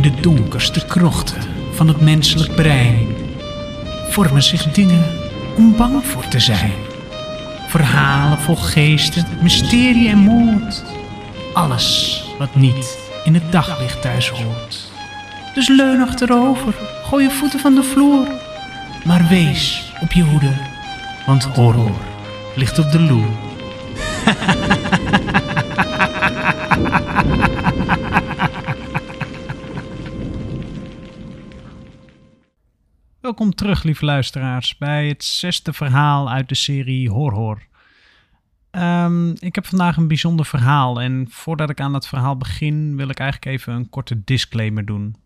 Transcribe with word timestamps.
In 0.00 0.14
de 0.14 0.20
donkerste 0.20 0.86
krochten 0.86 1.42
van 1.72 1.88
het 1.88 2.00
menselijk 2.00 2.54
brein 2.54 3.06
vormen 4.10 4.42
zich 4.42 4.72
dingen 4.72 5.04
om 5.56 5.76
bang 5.76 6.04
voor 6.04 6.28
te 6.28 6.40
zijn. 6.40 6.72
Verhalen 7.68 8.38
vol 8.38 8.56
geesten, 8.56 9.26
mysterie 9.42 10.08
en 10.08 10.18
moord. 10.18 10.84
Alles 11.52 12.22
wat 12.38 12.54
niet 12.54 12.98
in 13.24 13.34
het 13.34 13.52
daglicht 13.52 14.02
thuis 14.02 14.28
hoort. 14.28 14.90
Dus 15.54 15.68
leun 15.68 16.00
achterover, 16.00 16.74
gooi 17.04 17.24
je 17.24 17.30
voeten 17.30 17.60
van 17.60 17.74
de 17.74 17.82
vloer. 17.82 18.26
Maar 19.04 19.26
wees 19.28 19.92
op 20.00 20.12
je 20.12 20.22
hoede, 20.22 20.52
want 21.26 21.44
horror 21.44 21.96
ligt 22.54 22.78
op 22.78 22.90
de 22.92 23.00
loer. 23.00 23.49
Welkom 33.40 33.58
terug, 33.58 33.82
lieve 33.82 34.04
luisteraars, 34.04 34.78
bij 34.78 35.08
het 35.08 35.24
zesde 35.24 35.72
verhaal 35.72 36.30
uit 36.30 36.48
de 36.48 36.54
serie 36.54 37.10
Horror. 37.10 37.62
Ehm, 38.70 39.30
ik 39.30 39.54
heb 39.54 39.66
vandaag 39.66 39.96
een 39.96 40.08
bijzonder 40.08 40.46
verhaal 40.46 41.00
en 41.00 41.26
voordat 41.30 41.70
ik 41.70 41.80
aan 41.80 41.92
dat 41.92 42.08
verhaal 42.08 42.36
begin 42.36 42.96
wil 42.96 43.08
ik 43.08 43.18
eigenlijk 43.18 43.56
even 43.56 43.74
een 43.74 43.88
korte 43.88 44.24
disclaimer 44.24 44.84
doen. 44.84 45.16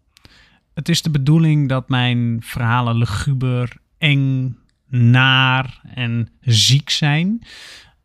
Het 0.75 0.89
is 0.89 1.03
de 1.03 1.11
bedoeling 1.11 1.69
dat 1.69 1.89
mijn 1.89 2.43
verhalen 2.43 2.97
luguber, 2.97 3.77
eng, 3.99 4.59
naar 4.89 5.81
en 5.95 6.29
ziek 6.41 6.91
zijn. 6.91 7.47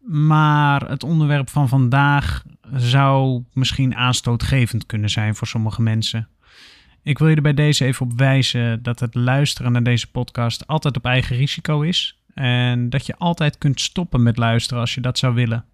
Maar 0.05 0.89
het 0.89 1.03
onderwerp 1.03 1.49
van 1.49 1.67
vandaag 1.67 2.43
zou 2.73 3.43
misschien 3.53 3.95
aanstootgevend 3.95 4.85
kunnen 4.85 5.09
zijn 5.09 5.35
voor 5.35 5.47
sommige 5.47 5.81
mensen. 5.81 6.27
Ik 7.03 7.17
wil 7.17 7.27
je 7.27 7.35
er 7.35 7.41
bij 7.41 7.53
deze 7.53 7.85
even 7.85 8.05
op 8.05 8.17
wijzen 8.17 8.83
dat 8.83 8.99
het 8.99 9.15
luisteren 9.15 9.71
naar 9.71 9.83
deze 9.83 10.11
podcast 10.11 10.67
altijd 10.67 10.97
op 10.97 11.05
eigen 11.05 11.35
risico 11.35 11.81
is. 11.81 12.19
En 12.33 12.89
dat 12.89 13.05
je 13.05 13.17
altijd 13.17 13.57
kunt 13.57 13.81
stoppen 13.81 14.23
met 14.23 14.37
luisteren 14.37 14.79
als 14.79 14.93
je 14.93 15.01
dat 15.01 15.17
zou 15.17 15.33
willen. 15.33 15.65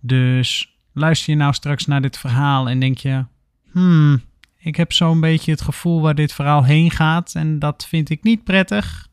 Dus 0.00 0.76
luister 0.92 1.30
je 1.32 1.38
nou 1.38 1.52
straks 1.52 1.86
naar 1.86 2.02
dit 2.02 2.18
verhaal 2.18 2.68
en 2.68 2.80
denk 2.80 2.98
je: 2.98 3.24
hmm, 3.70 4.22
ik 4.58 4.76
heb 4.76 4.92
zo'n 4.92 5.20
beetje 5.20 5.50
het 5.50 5.60
gevoel 5.60 6.00
waar 6.00 6.14
dit 6.14 6.32
verhaal 6.32 6.64
heen 6.64 6.90
gaat 6.90 7.34
en 7.34 7.58
dat 7.58 7.86
vind 7.88 8.10
ik 8.10 8.22
niet 8.22 8.44
prettig. 8.44 9.08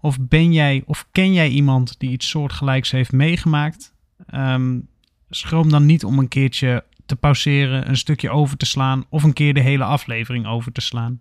Of 0.00 0.20
ben 0.20 0.52
jij 0.52 0.82
of 0.86 1.06
ken 1.12 1.32
jij 1.32 1.48
iemand 1.48 1.94
die 1.98 2.10
iets 2.10 2.28
soortgelijks 2.28 2.90
heeft 2.90 3.12
meegemaakt? 3.12 3.94
Ehm, 4.26 4.78
schroom 5.30 5.70
dan 5.70 5.86
niet 5.86 6.04
om 6.04 6.18
een 6.18 6.28
keertje 6.28 6.84
te 7.06 7.16
pauzeren, 7.16 7.88
een 7.88 7.96
stukje 7.96 8.30
over 8.30 8.56
te 8.56 8.66
slaan 8.66 9.04
of 9.08 9.22
een 9.22 9.32
keer 9.32 9.54
de 9.54 9.60
hele 9.60 9.84
aflevering 9.84 10.46
over 10.46 10.72
te 10.72 10.80
slaan. 10.80 11.20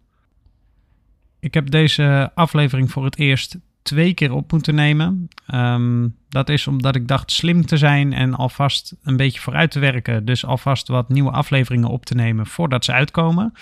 Ik 1.39 1.53
heb 1.53 1.69
deze 1.69 2.31
aflevering 2.35 2.91
voor 2.91 3.03
het 3.03 3.17
eerst 3.17 3.57
twee 3.81 4.13
keer 4.13 4.31
op 4.31 4.51
moeten 4.51 4.75
nemen. 4.75 5.27
Ehm, 5.47 6.07
dat 6.29 6.49
is 6.49 6.67
omdat 6.67 6.95
ik 6.95 7.07
dacht 7.07 7.31
slim 7.31 7.65
te 7.65 7.77
zijn 7.77 8.13
en 8.13 8.33
alvast 8.33 8.95
een 9.03 9.17
beetje 9.17 9.39
vooruit 9.39 9.71
te 9.71 9.79
werken. 9.79 10.25
Dus 10.25 10.45
alvast 10.45 10.87
wat 10.87 11.09
nieuwe 11.09 11.31
afleveringen 11.31 11.89
op 11.89 12.05
te 12.05 12.15
nemen 12.15 12.45
voordat 12.45 12.85
ze 12.85 12.91
uitkomen. 12.91 13.53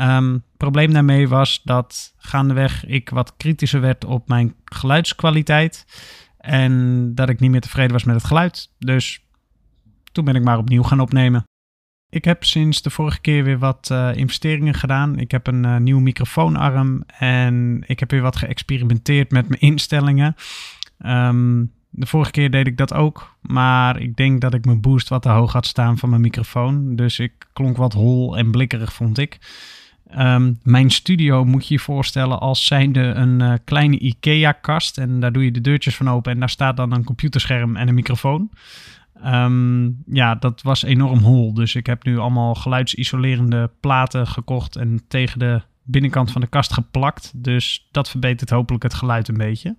Um, 0.00 0.42
probleem 0.56 0.92
daarmee 0.92 1.28
was 1.28 1.60
dat 1.64 2.14
gaandeweg 2.16 2.86
ik 2.86 3.08
wat 3.08 3.34
kritischer 3.36 3.80
werd 3.80 4.04
op 4.04 4.28
mijn 4.28 4.54
geluidskwaliteit. 4.64 5.86
En 6.38 7.14
dat 7.14 7.28
ik 7.28 7.40
niet 7.40 7.50
meer 7.50 7.60
tevreden 7.60 7.92
was 7.92 8.04
met 8.04 8.14
het 8.14 8.24
geluid. 8.24 8.70
Dus 8.78 9.24
toen 10.12 10.24
ben 10.24 10.34
ik 10.34 10.42
maar 10.42 10.58
opnieuw 10.58 10.82
gaan 10.82 11.00
opnemen. 11.00 11.44
Ik 12.14 12.24
heb 12.24 12.44
sinds 12.44 12.82
de 12.82 12.90
vorige 12.90 13.20
keer 13.20 13.44
weer 13.44 13.58
wat 13.58 13.88
uh, 13.92 14.10
investeringen 14.14 14.74
gedaan. 14.74 15.18
Ik 15.18 15.30
heb 15.30 15.46
een 15.46 15.64
uh, 15.64 15.76
nieuwe 15.76 16.02
microfoonarm 16.02 17.04
en 17.18 17.84
ik 17.86 18.00
heb 18.00 18.10
weer 18.10 18.22
wat 18.22 18.36
geëxperimenteerd 18.36 19.30
met 19.30 19.48
mijn 19.48 19.60
instellingen. 19.70 20.34
Um, 21.06 21.72
de 21.90 22.06
vorige 22.06 22.30
keer 22.30 22.50
deed 22.50 22.66
ik 22.66 22.76
dat 22.76 22.94
ook, 22.94 23.36
maar 23.40 24.00
ik 24.00 24.16
denk 24.16 24.40
dat 24.40 24.54
ik 24.54 24.64
mijn 24.64 24.80
boost 24.80 25.08
wat 25.08 25.22
te 25.22 25.28
hoog 25.28 25.52
had 25.52 25.66
staan 25.66 25.98
van 25.98 26.08
mijn 26.08 26.20
microfoon. 26.20 26.96
Dus 26.96 27.18
ik 27.18 27.32
klonk 27.52 27.76
wat 27.76 27.92
hol 27.92 28.36
en 28.36 28.50
blikkerig, 28.50 28.92
vond 28.92 29.18
ik. 29.18 29.38
Um, 30.18 30.58
mijn 30.62 30.90
studio 30.90 31.44
moet 31.44 31.68
je 31.68 31.74
je 31.74 31.80
voorstellen 31.80 32.40
als 32.40 32.66
zijnde 32.66 33.00
een 33.00 33.40
uh, 33.40 33.52
kleine 33.64 33.98
IKEA-kast. 33.98 34.98
En 34.98 35.20
daar 35.20 35.32
doe 35.32 35.44
je 35.44 35.50
de 35.50 35.60
deurtjes 35.60 35.96
van 35.96 36.10
open 36.10 36.32
en 36.32 36.38
daar 36.38 36.50
staat 36.50 36.76
dan 36.76 36.92
een 36.92 37.04
computerscherm 37.04 37.76
en 37.76 37.88
een 37.88 37.94
microfoon. 37.94 38.50
Um, 39.26 40.02
ja, 40.06 40.34
dat 40.34 40.62
was 40.62 40.82
enorm 40.82 41.18
hol. 41.18 41.54
Dus 41.54 41.74
ik 41.74 41.86
heb 41.86 42.04
nu 42.04 42.18
allemaal 42.18 42.54
geluidsisolerende 42.54 43.70
platen 43.80 44.26
gekocht 44.26 44.76
en 44.76 45.00
tegen 45.08 45.38
de 45.38 45.62
binnenkant 45.82 46.32
van 46.32 46.40
de 46.40 46.46
kast 46.46 46.72
geplakt. 46.72 47.32
Dus 47.34 47.88
dat 47.90 48.10
verbetert 48.10 48.50
hopelijk 48.50 48.82
het 48.82 48.94
geluid 48.94 49.28
een 49.28 49.36
beetje. 49.36 49.76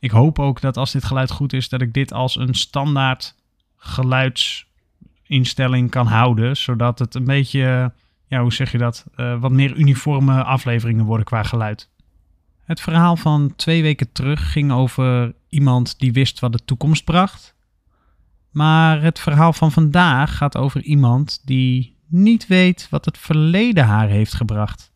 Ik 0.00 0.10
hoop 0.10 0.38
ook 0.38 0.60
dat 0.60 0.76
als 0.76 0.92
dit 0.92 1.04
geluid 1.04 1.30
goed 1.30 1.52
is, 1.52 1.68
dat 1.68 1.80
ik 1.80 1.92
dit 1.92 2.12
als 2.12 2.36
een 2.36 2.54
standaard 2.54 3.34
geluidsinstelling 3.76 5.90
kan 5.90 6.06
houden. 6.06 6.56
Zodat 6.56 6.98
het 6.98 7.14
een 7.14 7.24
beetje, 7.24 7.92
ja, 8.26 8.40
hoe 8.40 8.52
zeg 8.52 8.72
je 8.72 8.78
dat, 8.78 9.06
uh, 9.16 9.40
wat 9.40 9.52
meer 9.52 9.76
uniforme 9.76 10.44
afleveringen 10.44 11.04
worden 11.04 11.26
qua 11.26 11.42
geluid. 11.42 11.90
Het 12.64 12.80
verhaal 12.80 13.16
van 13.16 13.52
twee 13.56 13.82
weken 13.82 14.12
terug 14.12 14.52
ging 14.52 14.72
over 14.72 15.34
iemand 15.48 15.98
die 15.98 16.12
wist 16.12 16.40
wat 16.40 16.52
de 16.52 16.64
toekomst 16.64 17.04
bracht. 17.04 17.56
Maar 18.58 19.02
het 19.02 19.18
verhaal 19.18 19.52
van 19.52 19.72
vandaag 19.72 20.36
gaat 20.36 20.56
over 20.56 20.82
iemand 20.82 21.42
die 21.44 21.96
niet 22.06 22.46
weet 22.46 22.86
wat 22.90 23.04
het 23.04 23.18
verleden 23.18 23.84
haar 23.84 24.08
heeft 24.08 24.34
gebracht. 24.34 24.92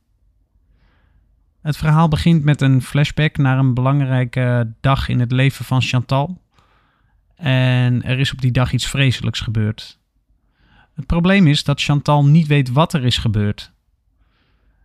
Het 1.61 1.77
verhaal 1.77 2.09
begint 2.09 2.45
met 2.45 2.61
een 2.61 2.83
flashback 2.83 3.37
naar 3.37 3.59
een 3.59 3.75
belangrijke 3.75 4.73
dag 4.81 5.09
in 5.09 5.21
het 5.21 5.33
leven 5.33 5.65
van 5.65 5.83
Chantal. 5.83 6.43
En 7.37 8.03
er 8.03 8.19
is 8.19 8.33
op 8.33 8.41
die 8.41 8.51
dag 8.51 8.73
iets 8.73 8.87
vreselijks 8.87 9.41
gebeurd. 9.41 9.99
Het 10.95 11.07
probleem 11.07 11.47
is 11.47 11.65
dat 11.65 11.83
Chantal 11.83 12.25
niet 12.25 12.47
weet 12.47 12.73
wat 12.73 12.93
er 12.93 13.05
is 13.05 13.19
gebeurd. 13.19 13.73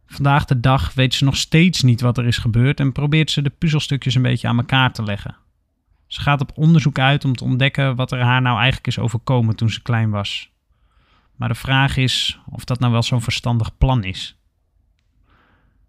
Vandaag 0.05 0.45
de 0.45 0.59
dag 0.59 0.93
weet 0.93 1.13
ze 1.13 1.23
nog 1.23 1.37
steeds 1.37 1.81
niet 1.81 2.01
wat 2.01 2.17
er 2.17 2.25
is 2.25 2.37
gebeurd 2.37 2.79
en 2.79 2.91
probeert 2.91 3.31
ze 3.31 3.41
de 3.41 3.51
puzzelstukjes 3.57 4.15
een 4.15 4.21
beetje 4.21 4.47
aan 4.47 4.57
elkaar 4.57 4.93
te 4.93 5.03
leggen. 5.03 5.35
Ze 6.07 6.21
gaat 6.21 6.41
op 6.41 6.57
onderzoek 6.57 6.99
uit 6.99 7.25
om 7.25 7.35
te 7.35 7.43
ontdekken 7.43 7.95
wat 7.95 8.11
er 8.11 8.21
haar 8.21 8.41
nou 8.41 8.55
eigenlijk 8.55 8.87
is 8.87 8.99
overkomen 8.99 9.55
toen 9.55 9.69
ze 9.69 9.81
klein 9.81 10.09
was. 10.09 10.49
Maar 11.35 11.47
de 11.47 11.55
vraag 11.55 11.97
is 11.97 12.39
of 12.49 12.63
dat 12.63 12.79
nou 12.79 12.91
wel 12.91 13.03
zo'n 13.03 13.21
verstandig 13.21 13.77
plan 13.77 14.03
is. 14.03 14.37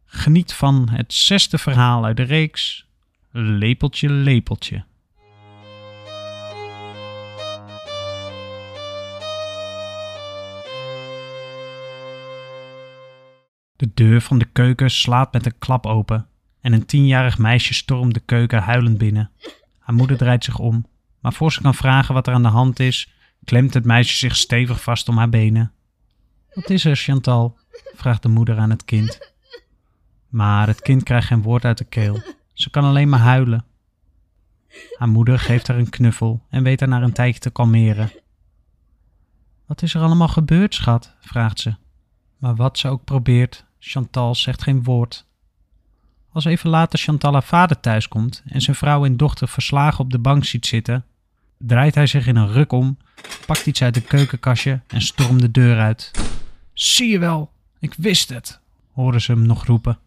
Geniet 0.04 0.54
van 0.54 0.88
het 0.88 1.12
zesde 1.12 1.58
verhaal 1.58 2.04
uit 2.04 2.16
de 2.16 2.22
reeks 2.22 2.86
Lepeltje, 3.30 4.10
Lepeltje. 4.10 4.84
De 13.76 13.90
deur 13.94 14.20
van 14.20 14.38
de 14.38 14.44
keuken 14.44 14.90
slaat 14.90 15.32
met 15.32 15.46
een 15.46 15.58
klap 15.58 15.86
open 15.86 16.28
en 16.60 16.72
een 16.72 16.86
tienjarig 16.86 17.38
meisje 17.38 17.74
stormt 17.74 18.14
de 18.14 18.20
keuken 18.20 18.62
huilend 18.62 18.98
binnen. 18.98 19.30
Haar 19.88 19.96
moeder 19.96 20.16
draait 20.16 20.44
zich 20.44 20.58
om, 20.58 20.86
maar 21.20 21.32
voor 21.32 21.52
ze 21.52 21.60
kan 21.60 21.74
vragen 21.74 22.14
wat 22.14 22.26
er 22.26 22.34
aan 22.34 22.42
de 22.42 22.48
hand 22.48 22.80
is, 22.80 23.12
klemt 23.44 23.74
het 23.74 23.84
meisje 23.84 24.16
zich 24.16 24.36
stevig 24.36 24.82
vast 24.82 25.08
om 25.08 25.16
haar 25.16 25.28
benen. 25.28 25.72
Wat 26.52 26.70
is 26.70 26.84
er, 26.84 26.96
Chantal? 26.96 27.58
vraagt 27.94 28.22
de 28.22 28.28
moeder 28.28 28.58
aan 28.58 28.70
het 28.70 28.84
kind. 28.84 29.32
Maar 30.28 30.66
het 30.66 30.80
kind 30.80 31.02
krijgt 31.02 31.26
geen 31.26 31.42
woord 31.42 31.64
uit 31.64 31.78
de 31.78 31.84
keel. 31.84 32.22
Ze 32.52 32.70
kan 32.70 32.84
alleen 32.84 33.08
maar 33.08 33.20
huilen. 33.20 33.64
Haar 34.98 35.08
moeder 35.08 35.38
geeft 35.38 35.66
haar 35.66 35.78
een 35.78 35.90
knuffel 35.90 36.44
en 36.48 36.62
weet 36.62 36.80
haar 36.80 36.88
naar 36.88 37.02
een 37.02 37.12
tijdje 37.12 37.40
te 37.40 37.50
kalmeren. 37.50 38.12
Wat 39.66 39.82
is 39.82 39.94
er 39.94 40.02
allemaal 40.02 40.28
gebeurd, 40.28 40.74
schat? 40.74 41.14
vraagt 41.20 41.60
ze. 41.60 41.74
Maar 42.38 42.56
wat 42.56 42.78
ze 42.78 42.88
ook 42.88 43.04
probeert, 43.04 43.64
Chantal 43.78 44.34
zegt 44.34 44.62
geen 44.62 44.82
woord. 44.82 45.27
Als 46.32 46.44
even 46.44 46.70
later 46.70 46.98
Chantal 46.98 47.32
haar 47.32 47.42
vader 47.42 47.80
thuiskomt 47.80 48.42
en 48.46 48.60
zijn 48.60 48.76
vrouw 48.76 49.04
en 49.04 49.16
dochter 49.16 49.48
verslagen 49.48 50.04
op 50.04 50.10
de 50.10 50.18
bank 50.18 50.44
ziet 50.44 50.66
zitten, 50.66 51.04
draait 51.58 51.94
hij 51.94 52.06
zich 52.06 52.26
in 52.26 52.36
een 52.36 52.52
ruk 52.52 52.72
om, 52.72 52.98
pakt 53.46 53.66
iets 53.66 53.82
uit 53.82 53.94
de 53.94 54.00
keukenkastje 54.00 54.80
en 54.86 55.02
stormt 55.02 55.40
de 55.40 55.50
deur 55.50 55.80
uit. 55.80 56.10
Zie 56.72 57.10
je 57.10 57.18
wel, 57.18 57.52
ik 57.78 57.94
wist 57.94 58.28
het, 58.28 58.60
horen 58.92 59.20
ze 59.20 59.32
hem 59.32 59.46
nog 59.46 59.64
roepen. 59.64 59.98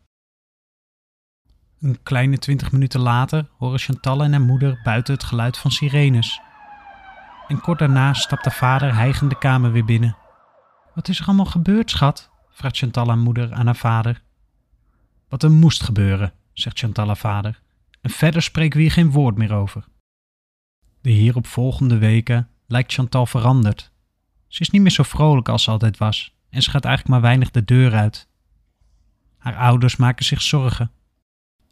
Een 1.81 1.99
kleine 2.03 2.37
twintig 2.37 2.71
minuten 2.71 2.99
later 2.99 3.47
horen 3.57 3.79
Chantal 3.79 4.23
en 4.23 4.31
haar 4.31 4.41
moeder 4.41 4.79
buiten 4.83 5.13
het 5.13 5.23
geluid 5.23 5.57
van 5.57 5.71
sirenes. 5.71 6.41
En 7.47 7.61
kort 7.61 7.79
daarna 7.79 8.13
stapt 8.13 8.43
de 8.43 8.51
vader 8.51 8.95
hijgend 8.95 9.29
de 9.29 9.37
kamer 9.37 9.71
weer 9.71 9.85
binnen. 9.85 10.17
Wat 10.95 11.07
is 11.07 11.19
er 11.19 11.25
allemaal 11.25 11.45
gebeurd, 11.45 11.89
schat? 11.89 12.29
vraagt 12.51 12.77
Chantal 12.77 13.07
haar 13.07 13.17
moeder 13.17 13.53
aan 13.53 13.65
haar 13.65 13.75
vader. 13.75 14.21
Wat 15.31 15.43
er 15.43 15.51
moest 15.51 15.83
gebeuren, 15.83 16.33
zegt 16.53 16.79
Chantal 16.79 17.15
vader. 17.15 17.61
En 18.01 18.09
verder 18.09 18.41
spreken 18.41 18.77
we 18.77 18.83
hier 18.83 18.91
geen 18.91 19.11
woord 19.11 19.37
meer 19.37 19.53
over. 19.53 19.85
De 21.01 21.09
hieropvolgende 21.09 21.97
weken 21.97 22.49
lijkt 22.67 22.93
Chantal 22.93 23.25
veranderd. 23.25 23.91
Ze 24.47 24.61
is 24.61 24.69
niet 24.69 24.81
meer 24.81 24.91
zo 24.91 25.03
vrolijk 25.03 25.49
als 25.49 25.63
ze 25.63 25.71
altijd 25.71 25.97
was 25.97 26.35
en 26.49 26.61
ze 26.61 26.69
gaat 26.69 26.85
eigenlijk 26.85 27.13
maar 27.13 27.29
weinig 27.29 27.51
de 27.51 27.65
deur 27.65 27.93
uit. 27.93 28.27
Haar 29.37 29.55
ouders 29.55 29.95
maken 29.95 30.25
zich 30.25 30.41
zorgen. 30.41 30.91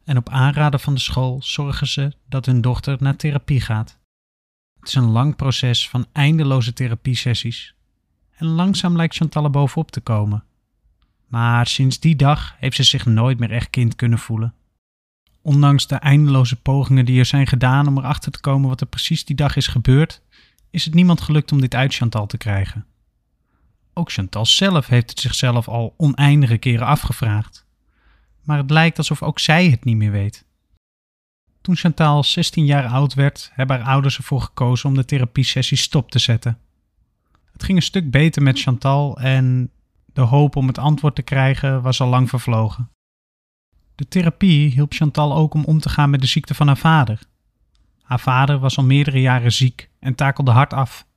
En 0.04 0.18
op 0.18 0.30
aanraden 0.30 0.80
van 0.80 0.94
de 0.94 1.00
school 1.00 1.42
zorgen 1.42 1.88
ze 1.88 2.14
dat 2.30 2.46
hun 2.46 2.62
dochter 2.62 2.98
naar 3.00 3.16
therapie 3.16 3.62
gaat. 3.62 3.98
Het 4.80 4.88
is 4.88 4.96
een 4.96 5.10
lang 5.12 5.36
proces 5.36 5.90
van 5.90 6.06
eindeloze 6.12 6.74
therapiesessies. 6.74 7.74
En 8.36 8.48
langzaam 8.48 8.96
lijkt 8.96 9.16
Chantal 9.16 9.44
er 9.44 9.50
bovenop 9.50 9.92
te 9.92 10.02
komen. 10.02 10.44
Maar 11.30 11.68
sinds 11.68 12.00
die 12.00 12.16
dag 12.16 12.56
heeft 12.60 12.76
ze 12.76 12.84
zich 12.84 13.06
nooit 13.06 13.40
meer 13.40 13.52
echt 13.52 13.70
kind 13.70 13.96
kunnen 13.96 14.20
voelen. 14.20 14.54
Ondanks 15.42 15.88
de 15.88 15.96
eindeloze 15.96 16.62
pogingen 16.62 17.06
die 17.06 17.20
er 17.20 17.26
zijn 17.26 17.48
gedaan 17.48 17.88
om 17.88 17.98
erachter 17.98 18.32
te 18.32 18.40
komen 18.40 18.70
wat 18.70 18.82
er 18.82 18.88
precies 18.88 19.26
die 19.26 19.36
dag 19.36 19.56
is 19.56 19.68
gebeurd, 19.68 20.22
is 20.70 20.86
het 20.86 20.94
niemand 20.94 21.22
gelukt 21.22 21.52
om 21.52 21.62
dit 21.62 21.76
uit 21.76 21.94
Chantal 21.94 22.28
te 22.28 22.38
krijgen. 22.38 22.86
Ook 23.94 24.12
Chantal 24.12 24.46
zelf 24.46 24.88
heeft 24.88 25.10
het 25.10 25.20
zichzelf 25.20 25.68
al 25.68 25.94
oneindige 25.98 26.58
keren 26.58 26.88
afgevraagd. 26.88 27.66
Maar 28.44 28.58
het 28.58 28.70
lijkt 28.70 28.98
alsof 28.98 29.24
ook 29.24 29.40
zij 29.40 29.70
het 29.70 29.84
niet 29.84 29.96
meer 29.96 30.12
weet. 30.12 30.46
Toen 31.62 31.76
Chantal 31.76 32.24
16 32.24 32.66
jaar 32.66 32.88
oud 32.88 33.14
werd, 33.14 33.52
hebben 33.54 33.78
haar 33.78 33.88
ouders 33.88 34.18
ervoor 34.18 34.42
gekozen 34.42 34.90
om 34.90 34.96
de 34.96 35.06
therapiesessie 35.06 35.78
stop 35.78 36.12
te 36.12 36.20
zetten. 36.20 36.58
Het 37.52 37.64
ging 37.64 37.78
een 37.78 37.84
stuk 37.84 38.12
beter 38.12 38.42
met 38.42 38.60
Chantal 38.60 39.18
en 39.20 39.72
de 40.14 40.22
hoop 40.22 40.56
om 40.56 40.68
het 40.68 40.78
antwoord 40.78 41.16
te 41.16 41.22
krijgen 41.22 41.82
was 41.82 42.02
al 42.02 42.08
lang 42.08 42.30
vervlogen. 42.30 42.90
De 43.96 44.08
therapie 44.08 44.72
hielp 44.72 44.94
Chantal 44.94 45.36
ook 45.36 45.54
om 45.54 45.64
om 45.66 45.80
te 45.80 45.90
gaan 45.90 46.10
met 46.10 46.22
de 46.22 46.28
ziekte 46.28 46.54
van 46.54 46.68
haar 46.68 46.78
vader. 46.78 47.20
Haar 48.02 48.20
vader 48.20 48.60
was 48.60 48.78
al 48.78 48.84
meerdere 48.84 49.22
jaren 49.22 49.52
ziek 49.52 49.90
en 50.00 50.16
takelde 50.16 50.52
hard 50.52 50.74
af. 50.74 51.08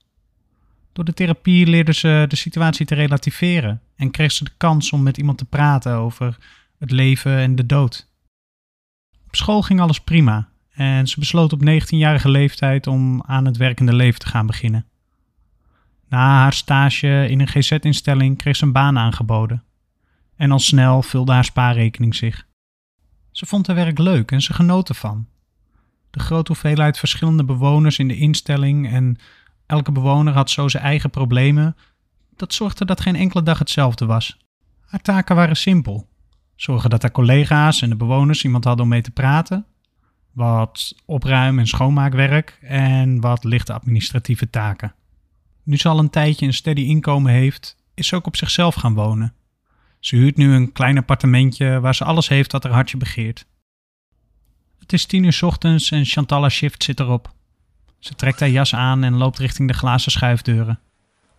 Door 0.93 1.05
de 1.05 1.12
therapie 1.12 1.67
leerde 1.67 1.94
ze 1.94 2.25
de 2.29 2.37
situatie 2.37 2.87
te 2.87 2.94
relativeren 2.94 3.81
en 3.97 4.11
kreeg 4.11 4.33
ze 4.33 4.44
de 4.44 4.53
kans 4.56 4.93
om 4.93 5.03
met 5.03 5.17
iemand 5.17 5.39
te 5.39 5.44
praten 5.44 5.94
over 5.94 6.39
het 6.79 6.91
leven 6.91 7.37
en 7.37 7.56
de 7.56 7.67
dood. 7.67 8.11
Op 9.27 9.37
school 9.37 9.62
ging 9.62 9.81
alles 9.81 10.00
prima 10.00 10.49
en 10.71 11.06
ze 11.06 11.19
besloot 11.19 11.53
op 11.53 11.61
19-jarige 11.61 12.29
leeftijd 12.29 12.87
om 12.87 13.23
aan 13.23 13.44
het 13.44 13.56
werkende 13.56 13.94
leven 13.94 14.21
te 14.21 14.29
gaan 14.29 14.47
beginnen. 14.47 14.87
Na 16.12 16.19
haar 16.19 16.53
stage 16.53 17.26
in 17.29 17.41
een 17.41 17.49
GZ-instelling 17.49 18.38
kreeg 18.38 18.56
ze 18.56 18.64
een 18.64 18.73
baan 18.73 18.99
aangeboden. 18.99 19.64
En 20.37 20.50
al 20.50 20.59
snel 20.59 21.03
vulde 21.03 21.32
haar 21.32 21.44
spaarrekening 21.44 22.14
zich. 22.14 22.47
Ze 23.31 23.47
vond 23.47 23.67
haar 23.67 23.76
werk 23.76 23.99
leuk 23.99 24.31
en 24.31 24.43
ze 24.43 24.53
genoot 24.53 24.88
ervan. 24.88 25.26
De 26.11 26.20
grote 26.20 26.53
hoeveelheid 26.53 26.99
verschillende 26.99 27.44
bewoners 27.44 27.99
in 27.99 28.09
de 28.09 28.17
instelling 28.17 28.91
en 28.91 29.17
elke 29.67 29.93
bewoner 29.93 30.32
had 30.32 30.50
zo 30.50 30.69
zijn 30.69 30.82
eigen 30.82 31.11
problemen, 31.11 31.76
dat 32.37 32.55
zorgde 32.55 32.85
dat 32.85 33.00
geen 33.00 33.17
enkele 33.17 33.43
dag 33.43 33.58
hetzelfde 33.58 34.06
was. 34.06 34.38
Haar 34.87 35.00
taken 35.00 35.37
waren 35.37 35.56
simpel. 35.56 36.08
Zorgen 36.56 36.91
dat 36.91 37.03
haar 37.03 37.12
collega's 37.12 37.82
en 37.82 37.91
de 37.91 37.97
bewoners 37.97 38.44
iemand 38.44 38.65
hadden 38.65 38.85
om 38.85 38.91
mee 38.91 39.03
te 39.03 39.11
praten, 39.11 39.67
wat 40.32 40.94
opruim- 41.05 41.58
en 41.58 41.67
schoonmaakwerk 41.67 42.58
en 42.61 43.20
wat 43.20 43.44
lichte 43.44 43.73
administratieve 43.73 44.50
taken. 44.50 44.94
Nu 45.62 45.76
ze 45.76 45.88
al 45.88 45.99
een 45.99 46.11
tijdje 46.11 46.47
een 46.47 46.55
steady 46.55 46.81
inkomen 46.81 47.32
heeft, 47.32 47.76
is 47.94 48.06
ze 48.06 48.17
ook 48.17 48.26
op 48.26 48.37
zichzelf 48.37 48.75
gaan 48.75 48.94
wonen. 48.94 49.35
Ze 50.00 50.17
huurt 50.17 50.37
nu 50.37 50.55
een 50.55 50.73
klein 50.73 50.99
appartementje 50.99 51.81
waar 51.81 51.94
ze 51.94 52.05
alles 52.05 52.29
heeft 52.29 52.53
wat 52.53 52.62
haar 52.62 52.73
hartje 52.73 52.97
begeert. 52.97 53.47
Het 54.79 54.93
is 54.93 55.06
tien 55.06 55.25
uur 55.25 55.41
ochtends 55.44 55.91
en 55.91 56.05
Chantalla 56.05 56.49
shift 56.49 56.85
zit 56.85 57.00
erop. 57.00 57.32
Ze 57.99 58.14
trekt 58.14 58.41
haar 58.41 58.49
jas 58.49 58.75
aan 58.75 59.05
en 59.05 59.17
loopt 59.17 59.38
richting 59.38 59.69
de 59.69 59.75
glazen 59.75 60.12
schuifdeuren. 60.12 60.79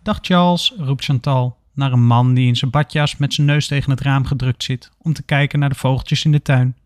Dag 0.02 0.20
Charles, 0.22 0.74
roept 0.78 1.04
Chantal 1.04 1.58
naar 1.74 1.92
een 1.92 2.06
man 2.06 2.34
die 2.34 2.48
in 2.48 2.56
zijn 2.56 2.72
badjas 2.72 3.18
met 3.18 3.34
zijn 3.34 3.48
neus 3.48 3.68
tegen 3.68 3.92
het 3.92 4.02
raam 4.02 4.26
gedrukt 4.26 4.64
zit 4.64 4.92
om 4.98 5.14
te 5.14 5.24
kijken 5.24 5.60
naar 5.60 5.69
de 5.69 5.76
vogeltjes 5.76 6.26
in 6.26 6.31
de 6.31 6.42
tuin. 6.42 6.78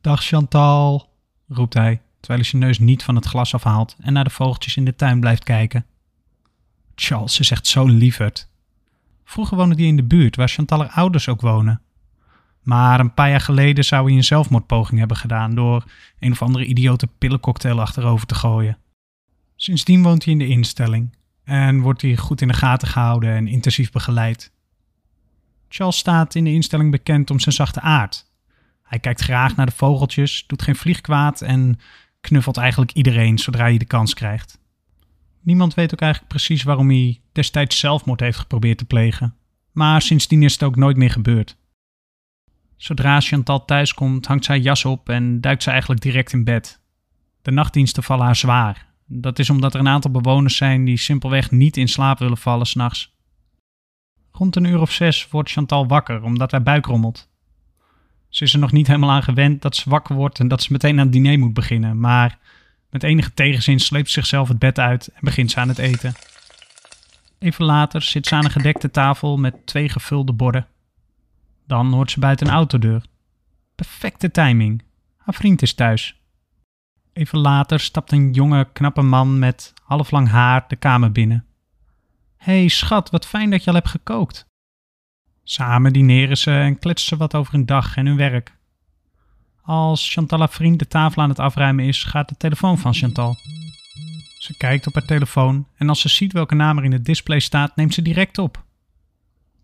Dag 0.00 0.22
Chantal, 0.22 1.08
roept 1.48 1.74
hij, 1.74 2.00
terwijl 2.20 2.40
hij 2.40 2.50
zijn 2.50 2.62
neus 2.62 2.78
niet 2.78 3.02
van 3.02 3.14
het 3.14 3.24
glas 3.24 3.54
afhaalt 3.54 3.96
en 4.00 4.12
naar 4.12 4.24
de 4.24 4.30
vogeltjes 4.30 4.76
in 4.76 4.84
de 4.84 4.96
tuin 4.96 5.20
blijft 5.20 5.44
kijken. 5.44 5.86
Charles 6.94 7.38
is 7.38 7.50
echt 7.50 7.66
zo'n 7.66 7.90
lieverd. 7.90 8.48
Vroeger 9.24 9.56
woonde 9.56 9.74
hij 9.74 9.84
in 9.84 9.96
de 9.96 10.04
buurt 10.04 10.36
waar 10.36 10.48
Chantal 10.48 10.84
ouders 10.84 11.28
ook 11.28 11.40
wonen. 11.40 11.80
Maar 12.62 13.00
een 13.00 13.14
paar 13.14 13.30
jaar 13.30 13.40
geleden 13.40 13.84
zou 13.84 14.06
hij 14.06 14.16
een 14.16 14.24
zelfmoordpoging 14.24 14.98
hebben 14.98 15.16
gedaan 15.16 15.54
door 15.54 15.84
een 16.18 16.32
of 16.32 16.42
andere 16.42 16.64
idiote 16.64 17.06
pillencocktail 17.06 17.80
achterover 17.80 18.26
te 18.26 18.34
gooien. 18.34 18.78
Sindsdien 19.56 20.02
woont 20.02 20.24
hij 20.24 20.32
in 20.32 20.38
de 20.38 20.48
instelling 20.48 21.16
en 21.44 21.80
wordt 21.80 22.02
hij 22.02 22.16
goed 22.16 22.40
in 22.40 22.48
de 22.48 22.54
gaten 22.54 22.88
gehouden 22.88 23.30
en 23.30 23.48
intensief 23.48 23.90
begeleid. 23.90 24.52
Charles 25.68 25.96
staat 25.96 26.34
in 26.34 26.44
de 26.44 26.52
instelling 26.52 26.90
bekend 26.90 27.30
om 27.30 27.40
zijn 27.40 27.54
zachte 27.54 27.80
aard. 27.80 28.30
Hij 28.82 28.98
kijkt 28.98 29.20
graag 29.20 29.56
naar 29.56 29.66
de 29.66 29.72
vogeltjes, 29.72 30.44
doet 30.46 30.62
geen 30.62 30.76
vlieg 30.76 31.00
kwaad 31.00 31.40
en 31.40 31.78
knuffelt 32.20 32.56
eigenlijk 32.56 32.92
iedereen 32.92 33.38
zodra 33.38 33.62
hij 33.62 33.78
de 33.78 33.84
kans 33.84 34.14
krijgt. 34.14 34.58
Niemand 35.40 35.74
weet 35.74 35.92
ook 35.92 36.00
eigenlijk 36.00 36.32
precies 36.32 36.62
waarom 36.62 36.88
hij 36.88 37.20
destijds 37.32 37.78
zelfmoord 37.78 38.20
heeft 38.20 38.38
geprobeerd 38.38 38.78
te 38.78 38.84
plegen. 38.84 39.34
Maar 39.72 40.02
sindsdien 40.02 40.42
is 40.42 40.52
het 40.52 40.62
ook 40.62 40.76
nooit 40.76 40.96
meer 40.96 41.10
gebeurd. 41.10 41.56
Zodra 42.76 43.20
Chantal 43.20 43.64
thuiskomt, 43.64 44.26
hangt 44.26 44.44
zij 44.44 44.58
jas 44.58 44.84
op 44.84 45.08
en 45.08 45.40
duikt 45.40 45.62
ze 45.62 45.70
eigenlijk 45.70 46.00
direct 46.00 46.32
in 46.32 46.44
bed. 46.44 46.80
De 47.42 47.50
nachtdiensten 47.50 48.02
vallen 48.02 48.24
haar 48.24 48.36
zwaar. 48.36 48.86
Dat 49.06 49.38
is 49.38 49.50
omdat 49.50 49.74
er 49.74 49.80
een 49.80 49.88
aantal 49.88 50.10
bewoners 50.10 50.56
zijn 50.56 50.84
die 50.84 50.96
simpelweg 50.96 51.50
niet 51.50 51.76
in 51.76 51.88
slaap 51.88 52.18
willen 52.18 52.36
vallen 52.36 52.66
s'nachts. 52.66 53.14
Rond 54.32 54.56
een 54.56 54.64
uur 54.64 54.80
of 54.80 54.92
zes 54.92 55.28
wordt 55.28 55.50
Chantal 55.50 55.86
wakker 55.86 56.22
omdat 56.22 56.50
haar 56.50 56.62
buik 56.62 56.86
rommelt. 56.86 57.28
Ze 58.28 58.44
is 58.44 58.52
er 58.52 58.58
nog 58.58 58.72
niet 58.72 58.86
helemaal 58.86 59.10
aan 59.10 59.22
gewend 59.22 59.62
dat 59.62 59.76
ze 59.76 59.90
wakker 59.90 60.14
wordt 60.14 60.40
en 60.40 60.48
dat 60.48 60.62
ze 60.62 60.72
meteen 60.72 60.98
aan 60.98 61.04
het 61.04 61.12
diner 61.12 61.38
moet 61.38 61.54
beginnen, 61.54 62.00
maar 62.00 62.38
met 62.90 63.02
enige 63.02 63.34
tegenzin 63.34 63.80
sleept 63.80 64.06
ze 64.06 64.12
zichzelf 64.12 64.48
het 64.48 64.58
bed 64.58 64.78
uit 64.78 65.08
en 65.08 65.20
begint 65.20 65.50
ze 65.50 65.60
aan 65.60 65.68
het 65.68 65.78
eten. 65.78 66.14
Even 67.38 67.64
later 67.64 68.02
zit 68.02 68.26
ze 68.26 68.34
aan 68.34 68.44
een 68.44 68.50
gedekte 68.50 68.90
tafel 68.90 69.36
met 69.36 69.66
twee 69.66 69.88
gevulde 69.88 70.32
borden. 70.32 70.66
Dan 71.66 71.92
hoort 71.92 72.10
ze 72.10 72.20
buiten 72.20 72.46
een 72.46 72.52
autodeur. 72.52 73.02
Perfecte 73.74 74.30
timing. 74.30 74.82
Haar 75.16 75.34
vriend 75.34 75.62
is 75.62 75.74
thuis. 75.74 76.20
Even 77.12 77.38
later 77.38 77.80
stapt 77.80 78.12
een 78.12 78.32
jonge, 78.32 78.68
knappe 78.72 79.02
man 79.02 79.38
met 79.38 79.74
halflang 79.82 80.28
haar 80.28 80.64
de 80.68 80.76
kamer 80.76 81.12
binnen. 81.12 81.44
Hé 82.36 82.58
hey, 82.58 82.68
schat, 82.68 83.10
wat 83.10 83.26
fijn 83.26 83.50
dat 83.50 83.64
je 83.64 83.70
al 83.70 83.76
hebt 83.76 83.88
gekookt. 83.88 84.46
Samen 85.42 85.92
dineren 85.92 86.36
ze 86.36 86.50
en 86.50 86.78
kletsen 86.78 87.08
ze 87.08 87.16
wat 87.16 87.34
over 87.34 87.52
hun 87.52 87.66
dag 87.66 87.96
en 87.96 88.06
hun 88.06 88.16
werk. 88.16 88.58
Als 89.62 90.12
Chantal 90.12 90.38
haar 90.38 90.48
vriend 90.48 90.78
de 90.78 90.88
tafel 90.88 91.22
aan 91.22 91.28
het 91.28 91.38
afruimen 91.38 91.84
is, 91.84 92.04
gaat 92.04 92.28
de 92.28 92.36
telefoon 92.36 92.78
van 92.78 92.94
Chantal. 92.94 93.36
Ze 94.38 94.56
kijkt 94.56 94.86
op 94.86 94.94
haar 94.94 95.04
telefoon 95.04 95.66
en 95.76 95.88
als 95.88 96.00
ze 96.00 96.08
ziet 96.08 96.32
welke 96.32 96.54
naam 96.54 96.78
er 96.78 96.84
in 96.84 96.92
het 96.92 97.04
display 97.04 97.40
staat, 97.40 97.76
neemt 97.76 97.94
ze 97.94 98.02
direct 98.02 98.38
op. 98.38 98.64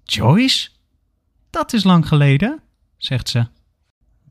Joyce? 0.04 0.68
Dat 1.50 1.72
is 1.72 1.84
lang 1.84 2.08
geleden, 2.08 2.60
zegt 2.96 3.28
ze. 3.28 3.46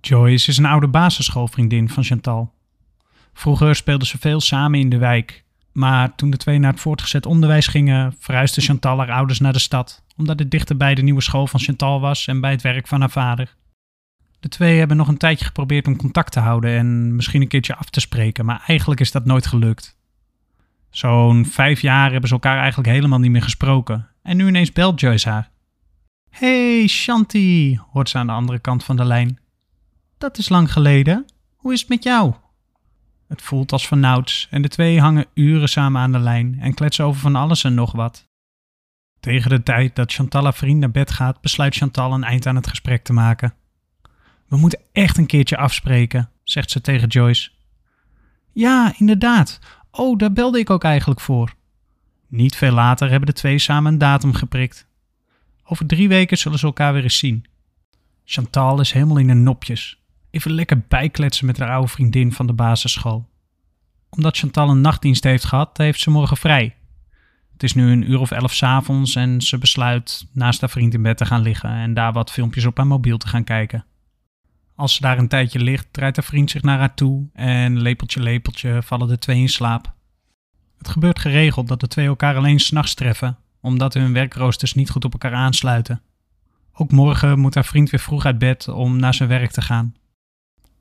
Joyce 0.01 0.50
is 0.50 0.57
een 0.57 0.65
oude 0.65 0.88
basisschoolvriendin 0.88 1.89
van 1.89 2.03
Chantal. 2.03 2.53
Vroeger 3.34 3.75
speelden 3.75 4.07
ze 4.07 4.17
veel 4.17 4.41
samen 4.41 4.79
in 4.79 4.89
de 4.89 4.98
wijk, 4.98 5.43
maar 5.72 6.15
toen 6.15 6.29
de 6.29 6.38
twee 6.38 6.60
naar 6.60 6.72
het 6.72 6.81
voortgezet 6.81 7.25
onderwijs 7.25 7.67
gingen, 7.67 8.15
verhuisde 8.19 8.62
Chantal 8.62 8.98
haar 8.98 9.12
ouders 9.12 9.39
naar 9.39 9.53
de 9.53 9.60
stad, 9.60 10.03
omdat 10.17 10.39
het 10.39 10.51
dichter 10.51 10.77
bij 10.77 10.95
de 10.95 11.01
nieuwe 11.01 11.22
school 11.22 11.48
van 11.48 11.60
Chantal 11.60 12.00
was 12.00 12.27
en 12.27 12.41
bij 12.41 12.51
het 12.51 12.62
werk 12.62 12.88
van 12.88 13.00
haar 13.00 13.10
vader. 13.10 13.55
De 14.46 14.52
twee 14.52 14.78
hebben 14.78 14.98
nog 14.98 15.08
een 15.08 15.18
tijdje 15.18 15.46
geprobeerd 15.46 15.88
om 15.88 15.96
contact 15.96 16.32
te 16.32 16.40
houden 16.40 16.78
en 16.78 17.16
misschien 17.16 17.42
een 17.42 17.48
keertje 17.48 17.75
af 17.75 17.90
te 17.90 18.00
spreken, 18.00 18.46
maar 18.46 18.64
eigenlijk 18.68 19.00
is 19.00 19.12
dat 19.12 19.25
nooit 19.25 19.48
gelukt. 19.48 19.98
Zo'n 20.90 21.46
vijf 21.46 21.82
jaar 21.82 22.12
hebben 22.12 22.28
ze 22.28 22.36
elkaar 22.36 22.58
eigenlijk 22.58 22.90
helemaal 22.90 23.20
niet 23.20 23.32
meer 23.32 23.42
gesproken. 23.42 24.08
En 24.24 24.38
nu 24.38 24.48
ineens 24.48 24.72
belt 24.72 25.00
Joyce 25.00 25.30
haar. 25.30 25.52
Hey 26.30 26.88
Shanti, 26.88 27.80
hoort 27.92 28.10
ze 28.10 28.18
aan 28.18 28.28
de 28.28 28.34
andere 28.34 28.60
kant 28.60 28.84
van 28.84 28.96
de 28.96 29.06
lijn. 29.06 29.40
Dat 30.18 30.38
is 30.38 30.50
lang 30.50 30.72
geleden. 30.72 31.25
Hoe 31.56 31.74
is 31.74 31.80
het 31.80 31.90
met 31.90 32.04
jou? 32.04 32.34
Het 33.28 33.42
voelt 33.42 33.72
als 33.72 33.88
vernauwds 33.88 34.48
en 34.52 34.62
de 34.62 34.68
twee 34.68 35.00
hangen 35.00 35.25
uren 35.34 35.70
samen 35.70 36.02
aan 36.02 36.12
de 36.12 36.20
lijn 36.20 36.58
en 36.60 36.74
kletsen 36.74 37.06
over 37.06 37.22
van 37.22 37.36
alles 37.36 37.64
en 37.64 37.74
nog 37.74 37.92
wat. 37.92 38.28
Tegen 39.20 39.50
de 39.50 39.64
tijd 39.64 39.96
dat 39.96 40.14
Chantal 40.14 40.44
haar 40.44 40.54
vriend 40.54 40.80
naar 40.80 40.92
bed 40.92 41.12
gaat, 41.12 41.42
besluit 41.42 41.75
Chantal 41.75 42.14
een 42.14 42.24
eind 42.24 42.46
aan 42.46 42.56
het 42.56 42.68
gesprek 42.68 43.04
te 43.04 43.14
maken. 43.14 43.54
We 44.56 44.62
moeten 44.62 44.82
echt 44.92 45.18
een 45.18 45.26
keertje 45.26 45.58
afspreken, 45.58 46.30
zegt 46.44 46.72
ze 46.72 46.82
tegen 46.82 47.08
Joyce. 47.08 47.50
Ja, 48.52 48.94
inderdaad. 48.98 49.60
Oh, 49.92 50.18
daar 50.18 50.34
belde 50.34 50.60
ik 50.60 50.70
ook 50.70 50.84
eigenlijk 50.84 51.20
voor. 51.20 51.54
Niet 52.28 52.56
veel 52.56 52.72
later 52.72 53.10
hebben 53.10 53.28
de 53.28 53.34
twee 53.34 53.60
samen 53.60 53.92
een 53.92 53.98
datum 53.98 54.34
geprikt. 54.34 54.88
Over 55.64 55.86
drie 55.86 56.08
weken 56.08 56.38
zullen 56.38 56.60
ze 56.60 56.66
elkaar 56.66 56.94
weer 56.94 57.04
eens 57.04 57.18
zien. 57.18 57.46
Chantal 58.26 58.80
is 58.80 58.92
helemaal 58.92 59.18
in 59.18 59.28
de 59.28 59.34
nopjes. 59.34 60.02
Even 60.32 60.52
lekker 60.52 60.80
bijkletsen 60.88 61.46
met 61.46 61.58
haar 61.58 61.70
oude 61.70 61.92
vriendin 61.92 62.32
van 62.32 62.48
de 62.48 62.54
basisschool. 62.54 63.30
Omdat 64.10 64.38
Chantal 64.38 64.70
een 64.70 64.82
nachtdienst 64.82 65.24
heeft 65.24 65.46
gehad, 65.46 65.78
heeft 65.78 66.00
ze 66.00 66.10
morgen 66.10 66.38
vrij. 66.38 66.76
Het 67.54 67.64
is 67.64 67.74
nu 67.74 67.92
een 67.92 68.12
uur 68.12 68.20
of 68.20 68.32
elf 68.32 68.54
s'avonds 68.54 69.16
en 69.16 69.42
ze 69.42 69.58
besluit 69.58 70.28
naast 70.32 70.62
haar 70.62 70.70
vriend 70.70 70.94
in 70.94 71.02
bed 71.02 71.18
te 71.18 71.26
gaan 71.26 71.42
liggen 71.42 71.70
en 71.70 71.94
daar 71.94 72.14
wat 72.14 72.32
filmpjes 72.32 72.66
op 72.66 72.78
haar 72.78 72.88
mobiel 72.88 73.18
te 73.18 73.28
gaan 73.28 73.44
kijken. 73.44 73.86
Als 74.75 74.96
ze 74.96 75.01
daar 75.01 75.17
een 75.17 75.27
tijdje 75.27 75.60
ligt, 75.60 75.88
draait 75.91 76.15
haar 76.15 76.25
vriend 76.25 76.51
zich 76.51 76.62
naar 76.62 76.79
haar 76.79 76.94
toe 76.94 77.29
en 77.34 77.82
lepeltje 77.82 78.22
lepeltje 78.22 78.84
vallen 78.84 79.08
de 79.08 79.17
twee 79.17 79.39
in 79.39 79.50
slaap. 79.50 79.94
Het 80.77 80.88
gebeurt 80.88 81.20
geregeld 81.20 81.67
dat 81.67 81.79
de 81.79 81.88
twee 81.88 82.05
elkaar 82.05 82.36
alleen 82.36 82.60
s'nachts 82.60 82.94
treffen, 82.94 83.38
omdat 83.62 83.94
hun 83.94 84.13
werkroosters 84.13 84.74
niet 84.74 84.89
goed 84.89 85.05
op 85.05 85.13
elkaar 85.13 85.34
aansluiten. 85.34 86.01
Ook 86.74 86.91
morgen 86.91 87.39
moet 87.39 87.53
haar 87.53 87.65
vriend 87.65 87.89
weer 87.89 88.00
vroeg 88.00 88.25
uit 88.25 88.38
bed 88.38 88.67
om 88.67 88.98
naar 88.98 89.13
zijn 89.13 89.29
werk 89.29 89.51
te 89.51 89.62
gaan. 89.62 89.96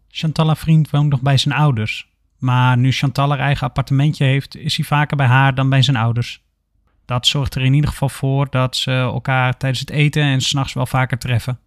Chantal, 0.08 0.54
vriend, 0.54 0.90
woont 0.90 1.10
nog 1.10 1.20
bij 1.20 1.36
zijn 1.36 1.54
ouders. 1.54 2.12
Maar 2.38 2.78
nu 2.78 2.92
Chantal 2.92 3.28
haar 3.28 3.38
eigen 3.38 3.66
appartementje 3.66 4.24
heeft, 4.24 4.56
is 4.56 4.76
hij 4.76 4.86
vaker 4.86 5.16
bij 5.16 5.26
haar 5.26 5.54
dan 5.54 5.68
bij 5.68 5.82
zijn 5.82 5.96
ouders. 5.96 6.42
Dat 7.04 7.26
zorgt 7.26 7.54
er 7.54 7.62
in 7.62 7.74
ieder 7.74 7.90
geval 7.90 8.08
voor 8.08 8.50
dat 8.50 8.76
ze 8.76 8.90
elkaar 8.90 9.56
tijdens 9.56 9.80
het 9.80 9.90
eten 9.90 10.22
en 10.22 10.40
s'nachts 10.40 10.72
wel 10.72 10.86
vaker 10.86 11.18
treffen. 11.18 11.58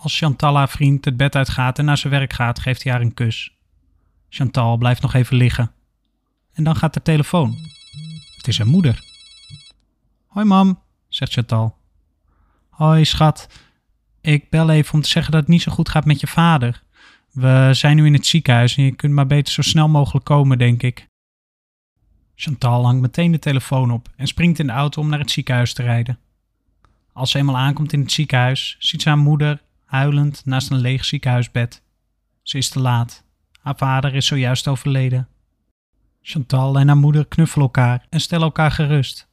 Als 0.00 0.18
Chantal 0.18 0.56
haar 0.56 0.68
vriend 0.68 1.04
het 1.04 1.16
bed 1.16 1.36
uitgaat 1.36 1.78
en 1.78 1.84
naar 1.84 1.98
zijn 1.98 2.12
werk 2.12 2.32
gaat, 2.32 2.60
geeft 2.60 2.82
hij 2.82 2.92
haar 2.92 3.00
een 3.00 3.14
kus. 3.14 3.52
Chantal 4.28 4.76
blijft 4.76 5.02
nog 5.02 5.14
even 5.14 5.36
liggen. 5.36 5.72
En 6.52 6.64
dan 6.64 6.76
gaat 6.76 6.94
de 6.94 7.02
telefoon. 7.02 7.56
Het 8.36 8.48
is 8.48 8.58
haar 8.58 8.66
moeder. 8.66 9.00
Hoi 10.26 10.46
mam, 10.46 10.82
zegt 11.08 11.32
Chantal. 11.32 11.76
Hoi 12.68 13.04
schat, 13.04 13.48
ik 14.20 14.50
bel 14.50 14.70
even 14.70 14.94
om 14.94 15.00
te 15.00 15.08
zeggen 15.08 15.32
dat 15.32 15.40
het 15.40 15.50
niet 15.50 15.62
zo 15.62 15.72
goed 15.72 15.88
gaat 15.88 16.04
met 16.04 16.20
je 16.20 16.26
vader. 16.26 16.82
We 17.32 17.68
zijn 17.72 17.96
nu 17.96 18.06
in 18.06 18.12
het 18.12 18.26
ziekenhuis 18.26 18.76
en 18.76 18.82
je 18.82 18.94
kunt 18.94 19.12
maar 19.12 19.26
beter 19.26 19.52
zo 19.52 19.62
snel 19.62 19.88
mogelijk 19.88 20.24
komen, 20.24 20.58
denk 20.58 20.82
ik. 20.82 21.06
Chantal 22.34 22.84
hangt 22.84 23.00
meteen 23.00 23.32
de 23.32 23.38
telefoon 23.38 23.90
op 23.90 24.08
en 24.16 24.26
springt 24.26 24.58
in 24.58 24.66
de 24.66 24.72
auto 24.72 25.00
om 25.00 25.08
naar 25.08 25.18
het 25.18 25.30
ziekenhuis 25.30 25.72
te 25.72 25.82
rijden. 25.82 26.18
Als 27.12 27.30
ze 27.30 27.38
eenmaal 27.38 27.56
aankomt 27.56 27.92
in 27.92 28.00
het 28.00 28.12
ziekenhuis, 28.12 28.76
ziet 28.78 29.02
ze 29.02 29.08
haar 29.08 29.18
moeder 29.18 29.66
huilend 29.88 30.42
naast 30.44 30.70
een 30.70 30.78
leeg 30.78 31.04
ziekenhuisbed. 31.04 31.82
Ze 32.42 32.58
is 32.58 32.68
te 32.68 32.80
laat. 32.80 33.24
Haar 33.60 33.76
vader 33.76 34.14
is 34.14 34.26
zojuist 34.26 34.68
overleden. 34.68 35.28
Chantal 36.20 36.78
en 36.78 36.86
haar 36.86 36.96
moeder 36.96 37.26
knuffelen 37.26 37.66
elkaar 37.66 38.06
en 38.10 38.20
stellen 38.20 38.44
elkaar 38.44 38.70
gerust. 38.70 39.28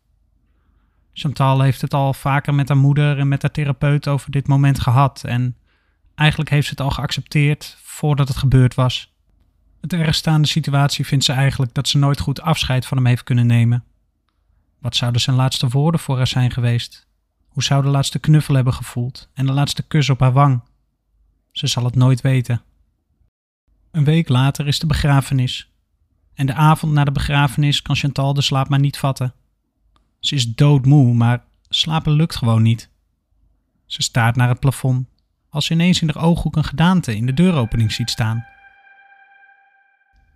Chantal 1.14 1.62
heeft 1.62 1.82
het 1.82 1.94
al 1.94 2.14
vaker 2.14 2.54
met 2.54 2.68
haar 2.68 2.78
moeder 2.78 3.20
en 3.20 3.28
met 3.28 3.42
haar 3.42 3.52
therapeut 3.52 4.08
over 4.08 4.32
dit 4.32 4.48
moment 4.48 4.80
gehad 4.80 5.24
en 5.24 5.58
eigenlijk 6.16 6.50
heeft 6.50 6.66
ze 6.68 6.72
het 6.72 6.82
al 6.82 6.92
geaccepteerd 6.92 7.78
voordat 7.82 8.28
het 8.28 8.38
gebeurd 8.38 8.76
was. 8.76 9.14
Het 9.82 9.94
ergste 9.94 10.30
aan 10.30 10.42
de 10.42 10.48
situatie 10.48 11.06
vindt 11.06 11.26
ze 11.26 11.34
eigenlijk 11.34 11.74
dat 11.74 11.88
ze 11.88 11.98
nooit 11.98 12.20
goed 12.20 12.42
afscheid 12.42 12.86
van 12.86 12.98
hem 12.98 13.06
heeft 13.06 13.24
kunnen 13.24 13.48
nemen. 13.48 13.84
Wat 14.80 14.96
zouden 14.96 15.22
zijn 15.22 15.36
laatste 15.36 15.68
woorden 15.68 16.00
voor 16.00 16.18
haar 16.18 16.28
zijn 16.28 16.52
geweest? 16.52 17.05
Hoe 17.56 17.64
zou 17.64 17.84
de 17.84 17.90
laatste 17.90 18.20
knuffel 18.20 18.56
hebben 18.56 18.74
gevoeld 18.74 19.30
en 19.34 19.46
de 19.46 19.52
laatste 19.52 19.84
kus 19.84 20.10
op 20.10 20.20
haar 20.20 20.32
wang? 20.32 20.62
Ze 21.52 21.68
zal 21.68 21.84
het 21.84 21.96
nooit 21.96 22.22
weten. 22.22 22.62
Een 23.92 24.04
week 24.04 24.30
later 24.30 24.68
is 24.68 24.80
de 24.80 24.86
begrafenis. 24.86 25.72
En 26.34 26.46
de 26.46 26.54
avond 26.54 26.94
na 26.94 27.04
de 27.04 27.12
begrafenis 27.12 27.82
kan 27.82 27.96
Chantal 27.96 28.34
de 28.34 28.42
slaap 28.42 28.70
maar 28.70 28.80
niet 28.80 28.98
vatten. 28.98 29.34
Ze 30.20 30.36
is 30.36 30.56
doodmoe, 30.56 31.14
maar 31.14 31.44
slapen 31.70 32.12
lukt 32.12 32.36
gewoon 32.36 32.62
niet. 32.62 32.90
Ze 33.86 34.02
staart 34.02 34.36
naar 34.36 34.50
het 34.50 34.60
plafond 34.60 35.08
als 35.50 35.66
ze 35.66 35.74
ineens 35.74 36.02
in 36.02 36.10
haar 36.14 36.24
ooghoek 36.24 36.56
een 36.56 36.64
gedaante 36.64 37.16
in 37.16 37.26
de 37.26 37.34
deuropening 37.34 37.92
ziet 37.92 38.10
staan. 38.10 38.46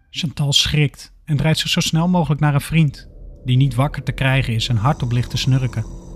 Chantal 0.09 0.53
schrikt 0.53 1.13
en 1.25 1.37
draait 1.37 1.57
zich 1.57 1.69
zo 1.69 1.79
snel 1.79 2.07
mogelijk 2.07 2.41
naar 2.41 2.53
een 2.53 2.61
vriend, 2.61 3.07
die 3.45 3.57
niet 3.57 3.75
wakker 3.75 4.03
te 4.03 4.11
krijgen 4.11 4.53
is 4.53 4.67
en 4.67 4.77
hardop 4.77 5.11
ligt 5.11 5.29
te 5.29 5.37
snurken. 5.37 6.08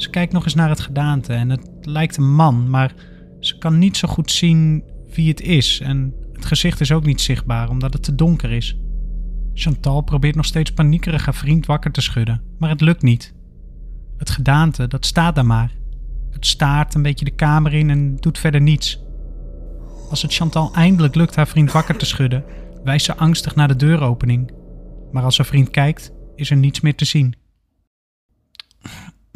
Ze 0.00 0.10
kijkt 0.10 0.32
nog 0.32 0.44
eens 0.44 0.54
naar 0.54 0.68
het 0.68 0.80
gedaante 0.80 1.32
en 1.32 1.50
het 1.50 1.68
lijkt 1.80 2.16
een 2.16 2.34
man, 2.34 2.70
maar 2.70 2.94
ze 3.40 3.58
kan 3.58 3.78
niet 3.78 3.96
zo 3.96 4.08
goed 4.08 4.30
zien 4.30 4.84
wie 5.14 5.28
het 5.28 5.40
is 5.40 5.80
en 5.80 6.14
het 6.32 6.44
gezicht 6.44 6.80
is 6.80 6.92
ook 6.92 7.04
niet 7.04 7.20
zichtbaar 7.20 7.68
omdat 7.68 7.92
het 7.92 8.02
te 8.02 8.14
donker 8.14 8.50
is. 8.50 8.78
Chantal 9.54 10.00
probeert 10.00 10.34
nog 10.34 10.44
steeds 10.44 10.72
paniekerig 10.72 11.24
haar 11.24 11.34
vriend 11.34 11.66
wakker 11.66 11.90
te 11.90 12.00
schudden, 12.00 12.42
maar 12.58 12.70
het 12.70 12.80
lukt 12.80 13.02
niet. 13.02 13.34
Het 14.16 14.30
gedaante, 14.30 14.88
dat 14.88 15.06
staat 15.06 15.34
daar 15.34 15.46
maar. 15.46 15.72
Het 16.30 16.46
staart 16.46 16.94
een 16.94 17.02
beetje 17.02 17.24
de 17.24 17.34
kamer 17.34 17.74
in 17.74 17.90
en 17.90 18.16
doet 18.16 18.38
verder 18.38 18.60
niets. 18.60 19.00
Als 20.10 20.22
het 20.22 20.34
Chantal 20.34 20.74
eindelijk 20.74 21.14
lukt 21.14 21.36
haar 21.36 21.48
vriend 21.48 21.72
wakker 21.72 21.96
te 21.96 22.06
schudden, 22.06 22.44
wijst 22.84 23.04
ze 23.04 23.16
angstig 23.16 23.54
naar 23.54 23.68
de 23.68 23.76
deuropening. 23.76 24.52
Maar 25.12 25.22
als 25.22 25.36
haar 25.36 25.46
vriend 25.46 25.70
kijkt, 25.70 26.12
is 26.34 26.50
er 26.50 26.56
niets 26.56 26.80
meer 26.80 26.94
te 26.94 27.04
zien. 27.04 27.34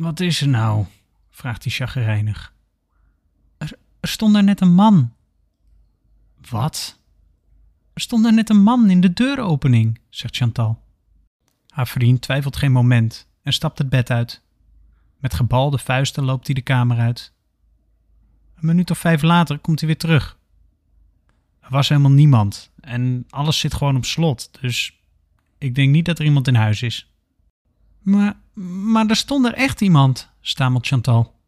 Wat 0.03 0.21
is 0.21 0.41
er 0.41 0.49
nou? 0.49 0.87
vraagt 1.31 1.63
hij 1.63 1.73
chagrijnig. 1.73 2.55
Er, 3.59 3.73
er 4.01 4.09
stond 4.09 4.37
er 4.37 4.45
net 4.45 4.61
een 4.61 4.75
man. 4.75 5.13
Wat? 6.51 6.99
Er 7.93 8.01
stond 8.01 8.25
er 8.25 8.33
net 8.33 8.51
een 8.51 8.63
man 8.63 8.91
in 8.91 9.01
de 9.01 9.13
deuropening, 9.13 10.01
zegt 10.09 10.37
Chantal. 10.37 10.83
Haar 11.69 11.87
vriend 11.87 12.21
twijfelt 12.21 12.57
geen 12.57 12.73
moment 12.73 13.29
en 13.43 13.53
stapt 13.53 13.79
het 13.79 13.89
bed 13.89 14.11
uit. 14.11 14.43
Met 15.19 15.35
gebalde 15.35 15.79
vuisten 15.79 16.25
loopt 16.25 16.47
hij 16.47 16.55
de 16.55 16.63
kamer 16.63 16.99
uit. 16.99 17.33
Een 18.55 18.67
minuut 18.67 18.91
of 18.91 18.99
vijf 18.99 19.23
later 19.23 19.59
komt 19.59 19.79
hij 19.79 19.89
weer 19.89 19.99
terug. 19.99 20.39
Er 21.61 21.71
was 21.71 21.89
helemaal 21.89 22.11
niemand 22.11 22.71
en 22.81 23.27
alles 23.31 23.59
zit 23.59 23.75
gewoon 23.75 23.97
op 23.97 24.05
slot, 24.05 24.51
dus 24.61 24.99
ik 25.59 25.75
denk 25.75 25.91
niet 25.91 26.05
dat 26.05 26.19
er 26.19 26.25
iemand 26.25 26.49
in 26.49 26.55
huis 26.55 26.83
is. 26.83 27.11
Maar, 28.01 28.42
maar 28.55 29.07
er 29.07 29.17
stond 29.17 29.47
er 29.47 29.55
echt 29.55 29.81
iemand, 29.81 30.31
stamelt 30.41 30.87
Chantal. 30.87 31.41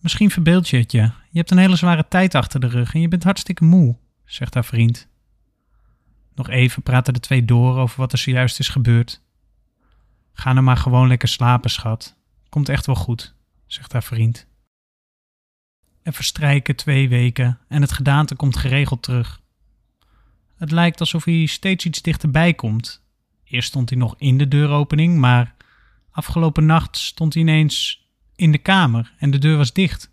Misschien 0.00 0.30
verbeeld 0.30 0.68
je 0.68 0.76
het 0.76 0.92
je. 0.92 1.00
Je 1.00 1.38
hebt 1.38 1.50
een 1.50 1.58
hele 1.58 1.76
zware 1.76 2.08
tijd 2.08 2.34
achter 2.34 2.60
de 2.60 2.66
rug 2.66 2.94
en 2.94 3.00
je 3.00 3.08
bent 3.08 3.24
hartstikke 3.24 3.64
moe, 3.64 3.96
zegt 4.24 4.54
haar 4.54 4.64
vriend. 4.64 5.08
Nog 6.34 6.48
even 6.48 6.82
praten 6.82 7.14
de 7.14 7.20
twee 7.20 7.44
door 7.44 7.78
over 7.78 8.00
wat 8.00 8.12
er 8.12 8.18
zojuist 8.18 8.58
is 8.58 8.68
gebeurd. 8.68 9.22
Ga 10.32 10.52
nou 10.52 10.64
maar 10.64 10.76
gewoon 10.76 11.08
lekker 11.08 11.28
slapen, 11.28 11.70
schat. 11.70 12.16
Komt 12.48 12.68
echt 12.68 12.86
wel 12.86 12.94
goed, 12.94 13.34
zegt 13.66 13.92
haar 13.92 14.02
vriend. 14.02 14.46
Er 16.02 16.12
verstrijken 16.12 16.76
twee 16.76 17.08
weken 17.08 17.58
en 17.68 17.80
het 17.82 17.92
gedaante 17.92 18.34
komt 18.34 18.56
geregeld 18.56 19.02
terug. 19.02 19.40
Het 20.56 20.70
lijkt 20.70 21.00
alsof 21.00 21.24
hij 21.24 21.46
steeds 21.46 21.84
iets 21.84 22.02
dichterbij 22.02 22.54
komt. 22.54 23.02
Eerst 23.44 23.68
stond 23.68 23.90
hij 23.90 23.98
nog 23.98 24.14
in 24.18 24.38
de 24.38 24.48
deuropening, 24.48 25.18
maar 25.18 25.54
afgelopen 26.18 26.66
nacht 26.66 26.96
stond 26.96 27.34
hij 27.34 27.42
ineens 27.42 28.06
in 28.36 28.52
de 28.52 28.58
kamer 28.58 29.12
en 29.18 29.30
de 29.30 29.38
deur 29.38 29.56
was 29.56 29.72
dicht. 29.72 30.10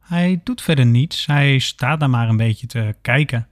Hij 0.00 0.40
doet 0.44 0.62
verder 0.62 0.86
niets, 0.86 1.26
hij 1.26 1.58
staat 1.58 2.00
daar 2.00 2.10
maar 2.10 2.28
een 2.28 2.36
beetje 2.36 2.66
te 2.66 2.96
kijken. 3.02 3.48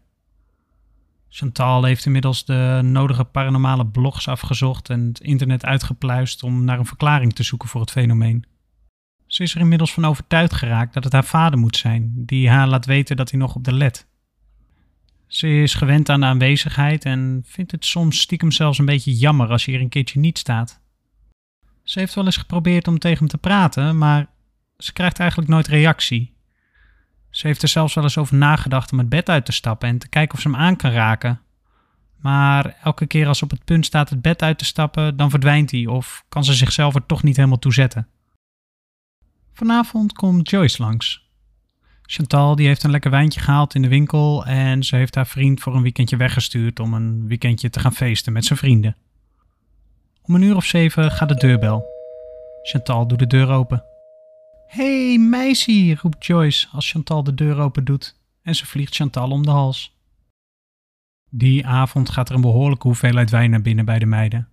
Chantal 1.28 1.84
heeft 1.84 2.06
inmiddels 2.06 2.44
de 2.44 2.80
nodige 2.82 3.24
paranormale 3.24 3.86
blogs 3.86 4.28
afgezocht 4.28 4.90
en 4.90 5.06
het 5.06 5.20
internet 5.20 5.64
uitgepluist 5.64 6.42
om 6.42 6.64
naar 6.64 6.78
een 6.78 6.86
verklaring 6.86 7.32
te 7.32 7.42
zoeken 7.42 7.68
voor 7.68 7.80
het 7.80 7.90
fenomeen. 7.90 8.44
Ze 9.26 9.42
is 9.42 9.54
er 9.54 9.60
inmiddels 9.60 9.92
van 9.92 10.04
overtuigd 10.04 10.54
geraakt 10.54 10.94
dat 10.94 11.04
het 11.04 11.12
haar 11.12 11.24
vader 11.24 11.58
moet 11.58 11.76
zijn, 11.76 12.12
die 12.16 12.48
haar 12.48 12.68
laat 12.68 12.86
weten 12.86 13.16
dat 13.16 13.30
hij 13.30 13.38
nog 13.38 13.54
op 13.54 13.64
de 13.64 13.72
let. 13.72 14.06
Ze 15.26 15.48
is 15.48 15.74
gewend 15.74 16.08
aan 16.08 16.20
de 16.20 16.26
aanwezigheid 16.26 17.04
en 17.04 17.42
vindt 17.46 17.70
het 17.72 17.84
soms 17.84 18.20
stiekem 18.20 18.50
zelfs 18.50 18.78
een 18.78 18.84
beetje 18.84 19.14
jammer 19.14 19.48
als 19.48 19.64
hij 19.64 19.74
er 19.74 19.80
een 19.80 19.88
keertje 19.88 20.18
niet 20.20 20.38
staat. 20.38 20.81
Ze 21.82 21.98
heeft 21.98 22.14
wel 22.14 22.24
eens 22.24 22.36
geprobeerd 22.36 22.88
om 22.88 22.98
tegen 22.98 23.18
hem 23.18 23.28
te 23.28 23.38
praten, 23.38 23.98
maar 23.98 24.26
ze 24.78 24.92
krijgt 24.92 25.18
eigenlijk 25.18 25.50
nooit 25.50 25.66
reactie. 25.66 26.34
Ze 27.30 27.46
heeft 27.46 27.62
er 27.62 27.68
zelfs 27.68 27.94
wel 27.94 28.04
eens 28.04 28.18
over 28.18 28.36
nagedacht 28.36 28.92
om 28.92 28.98
het 28.98 29.08
bed 29.08 29.28
uit 29.28 29.44
te 29.44 29.52
stappen 29.52 29.88
en 29.88 29.98
te 29.98 30.08
kijken 30.08 30.34
of 30.34 30.40
ze 30.40 30.48
hem 30.48 30.56
aan 30.56 30.76
kan 30.76 30.90
raken. 30.90 31.40
Maar 32.16 32.76
elke 32.82 33.06
keer 33.06 33.26
als 33.26 33.38
ze 33.38 33.44
op 33.44 33.50
het 33.50 33.64
punt 33.64 33.86
staat 33.86 34.10
het 34.10 34.22
bed 34.22 34.42
uit 34.42 34.58
te 34.58 34.64
stappen, 34.64 35.16
dan 35.16 35.30
verdwijnt 35.30 35.70
hij 35.70 35.86
of 35.86 36.24
kan 36.28 36.44
ze 36.44 36.54
zichzelf 36.54 36.94
er 36.94 37.06
toch 37.06 37.22
niet 37.22 37.36
helemaal 37.36 37.58
toe 37.58 37.72
zetten. 37.72 38.08
Vanavond 39.52 40.12
komt 40.12 40.50
Joyce 40.50 40.82
langs. 40.82 41.30
Chantal 42.02 42.56
die 42.56 42.66
heeft 42.66 42.82
een 42.82 42.90
lekker 42.90 43.10
wijntje 43.10 43.40
gehaald 43.40 43.74
in 43.74 43.82
de 43.82 43.88
winkel 43.88 44.46
en 44.46 44.82
ze 44.82 44.96
heeft 44.96 45.14
haar 45.14 45.26
vriend 45.26 45.60
voor 45.60 45.76
een 45.76 45.82
weekendje 45.82 46.16
weggestuurd 46.16 46.80
om 46.80 46.94
een 46.94 47.26
weekendje 47.26 47.70
te 47.70 47.80
gaan 47.80 47.94
feesten 47.94 48.32
met 48.32 48.44
zijn 48.44 48.58
vrienden. 48.58 48.96
Om 50.22 50.34
een 50.34 50.42
uur 50.42 50.56
of 50.56 50.64
zeven 50.64 51.10
gaat 51.10 51.28
de 51.28 51.34
deurbel. 51.34 51.84
Chantal 52.62 53.06
doet 53.06 53.18
de 53.18 53.26
deur 53.26 53.50
open. 53.50 53.84
hey, 54.66 55.18
meisje, 55.18 55.96
roept 56.02 56.26
Joyce 56.26 56.68
als 56.72 56.90
Chantal 56.90 57.24
de 57.24 57.34
deur 57.34 57.58
open 57.58 57.84
doet 57.84 58.16
en 58.42 58.54
ze 58.54 58.66
vliegt 58.66 58.94
Chantal 58.94 59.30
om 59.30 59.42
de 59.42 59.50
hals. 59.50 59.96
Die 61.30 61.66
avond 61.66 62.10
gaat 62.10 62.28
er 62.28 62.34
een 62.34 62.40
behoorlijke 62.40 62.86
hoeveelheid 62.86 63.30
wijn 63.30 63.50
naar 63.50 63.62
binnen 63.62 63.84
bij 63.84 63.98
de 63.98 64.06
meiden. 64.06 64.48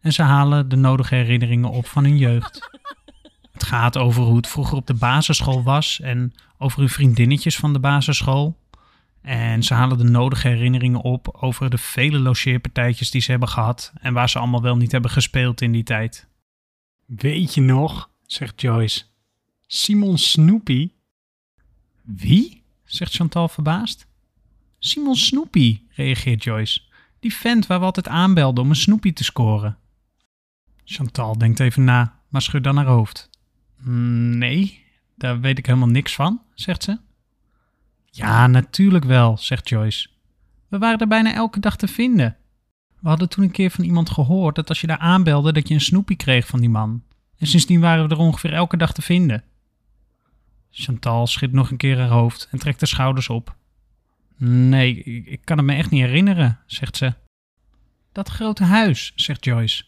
En 0.00 0.12
ze 0.12 0.22
halen 0.22 0.68
de 0.68 0.76
nodige 0.76 1.14
herinneringen 1.14 1.70
op 1.70 1.86
van 1.86 2.04
hun 2.04 2.18
jeugd. 2.18 2.70
Het 3.52 3.64
gaat 3.64 3.96
over 3.96 4.22
hoe 4.22 4.36
het 4.36 4.48
vroeger 4.48 4.76
op 4.76 4.86
de 4.86 4.94
basisschool 4.94 5.62
was 5.62 6.00
en 6.00 6.34
over 6.58 6.80
uw 6.80 6.88
vriendinnetjes 6.88 7.56
van 7.56 7.72
de 7.72 7.78
basisschool. 7.78 8.56
En 9.20 9.62
ze 9.62 9.74
halen 9.74 9.98
de 9.98 10.04
nodige 10.04 10.48
herinneringen 10.48 11.02
op 11.02 11.36
over 11.40 11.70
de 11.70 11.78
vele 11.78 12.18
logeerpartijtjes 12.18 13.10
die 13.10 13.20
ze 13.20 13.30
hebben 13.30 13.48
gehad 13.48 13.92
en 14.00 14.14
waar 14.14 14.28
ze 14.28 14.38
allemaal 14.38 14.62
wel 14.62 14.76
niet 14.76 14.92
hebben 14.92 15.10
gespeeld 15.10 15.60
in 15.60 15.72
die 15.72 15.82
tijd. 15.82 16.26
Weet 17.06 17.54
je 17.54 17.60
nog, 17.60 18.10
zegt 18.26 18.60
Joyce, 18.60 19.04
Simon 19.66 20.18
Snoopy? 20.18 20.90
Wie? 22.02 22.62
zegt 22.84 23.14
Chantal 23.14 23.48
verbaasd. 23.48 24.06
Simon 24.78 25.16
Snoopy, 25.16 25.80
reageert 25.88 26.44
Joyce. 26.44 26.80
Die 27.20 27.34
vent 27.34 27.66
waar 27.66 27.78
we 27.78 27.84
altijd 27.84 28.08
aanbelden 28.08 28.64
om 28.64 28.70
een 28.70 28.76
Snoopy 28.76 29.12
te 29.12 29.24
scoren. 29.24 29.78
Chantal 30.84 31.38
denkt 31.38 31.60
even 31.60 31.84
na, 31.84 32.20
maar 32.28 32.42
schudt 32.42 32.64
dan 32.64 32.76
haar 32.76 32.86
hoofd. 32.86 33.30
Nee, 33.82 34.84
daar 35.16 35.40
weet 35.40 35.58
ik 35.58 35.66
helemaal 35.66 35.88
niks 35.88 36.14
van, 36.14 36.42
zegt 36.54 36.82
ze. 36.82 36.98
Ja, 38.10 38.46
natuurlijk 38.46 39.04
wel, 39.04 39.36
zegt 39.38 39.68
Joyce. 39.68 40.08
We 40.68 40.78
waren 40.78 40.98
er 40.98 41.08
bijna 41.08 41.34
elke 41.34 41.60
dag 41.60 41.76
te 41.76 41.88
vinden. 41.88 42.36
We 43.00 43.08
hadden 43.08 43.28
toen 43.28 43.44
een 43.44 43.50
keer 43.50 43.70
van 43.70 43.84
iemand 43.84 44.10
gehoord 44.10 44.54
dat 44.54 44.68
als 44.68 44.80
je 44.80 44.86
daar 44.86 44.98
aanbelde 44.98 45.52
dat 45.52 45.68
je 45.68 45.74
een 45.74 45.80
snoepie 45.80 46.16
kreeg 46.16 46.46
van 46.46 46.60
die 46.60 46.68
man. 46.68 47.02
En 47.38 47.46
sindsdien 47.46 47.80
waren 47.80 48.08
we 48.08 48.14
er 48.14 48.20
ongeveer 48.20 48.52
elke 48.52 48.76
dag 48.76 48.92
te 48.92 49.02
vinden. 49.02 49.44
Chantal 50.70 51.26
schudt 51.26 51.52
nog 51.52 51.70
een 51.70 51.76
keer 51.76 51.98
haar 51.98 52.08
hoofd 52.08 52.48
en 52.50 52.58
trekt 52.58 52.80
de 52.80 52.86
schouders 52.86 53.28
op. 53.28 53.56
Nee, 54.36 55.02
ik 55.24 55.40
kan 55.44 55.56
het 55.56 55.66
me 55.66 55.74
echt 55.74 55.90
niet 55.90 56.04
herinneren, 56.04 56.58
zegt 56.66 56.96
ze. 56.96 57.14
Dat 58.12 58.28
grote 58.28 58.64
huis, 58.64 59.12
zegt 59.14 59.44
Joyce. 59.44 59.84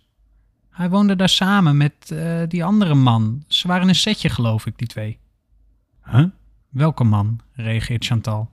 Hij 0.71 0.91
woonde 0.91 1.17
daar 1.17 1.29
samen 1.29 1.77
met 1.77 2.11
uh, 2.13 2.43
die 2.49 2.65
andere 2.65 2.95
man. 2.95 3.45
Ze 3.49 3.69
waren 3.69 3.89
een 3.89 3.95
setje, 3.95 4.29
geloof 4.29 4.67
ik, 4.67 4.79
die 4.79 4.87
twee. 4.87 5.19
Huh? 6.05 6.25
Welke 6.71 7.05
man? 7.05 7.41
reageert 7.53 8.05
Chantal. 8.05 8.51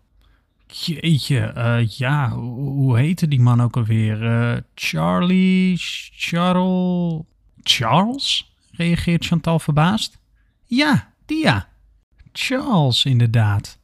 Jeetje, 0.67 1.53
uh, 1.57 1.87
ja, 1.87 2.29
hoe 2.29 2.97
heette 2.97 3.27
die 3.27 3.39
man 3.39 3.61
ook 3.61 3.77
alweer? 3.77 4.23
Uh, 4.23 4.57
Charlie, 4.75 5.77
Charles... 6.11 7.21
Charles? 7.61 8.53
reageert 8.71 9.25
Chantal 9.25 9.59
verbaasd. 9.59 10.19
Ja, 10.65 11.13
die 11.25 11.43
ja. 11.43 11.67
Charles, 12.31 13.05
inderdaad. 13.05 13.79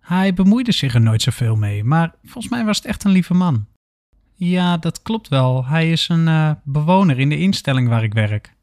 Hij 0.00 0.34
bemoeide 0.34 0.72
zich 0.72 0.94
er 0.94 1.00
nooit 1.00 1.22
zoveel 1.22 1.56
mee, 1.56 1.84
maar 1.84 2.14
volgens 2.22 2.48
mij 2.48 2.64
was 2.64 2.76
het 2.76 2.86
echt 2.86 3.04
een 3.04 3.10
lieve 3.10 3.34
man. 3.34 3.66
Ja, 4.34 4.76
dat 4.76 5.02
klopt 5.02 5.28
wel. 5.28 5.66
Hij 5.66 5.90
is 5.90 6.08
een 6.08 6.26
uh, 6.26 6.50
bewoner 6.64 7.18
in 7.18 7.28
de 7.28 7.38
instelling 7.38 7.88
waar 7.88 8.02
ik 8.02 8.12
werk. 8.12 8.54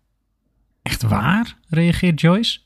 Echt 0.82 1.02
waar? 1.02 1.58
reageert 1.68 2.22
Joyce. 2.22 2.60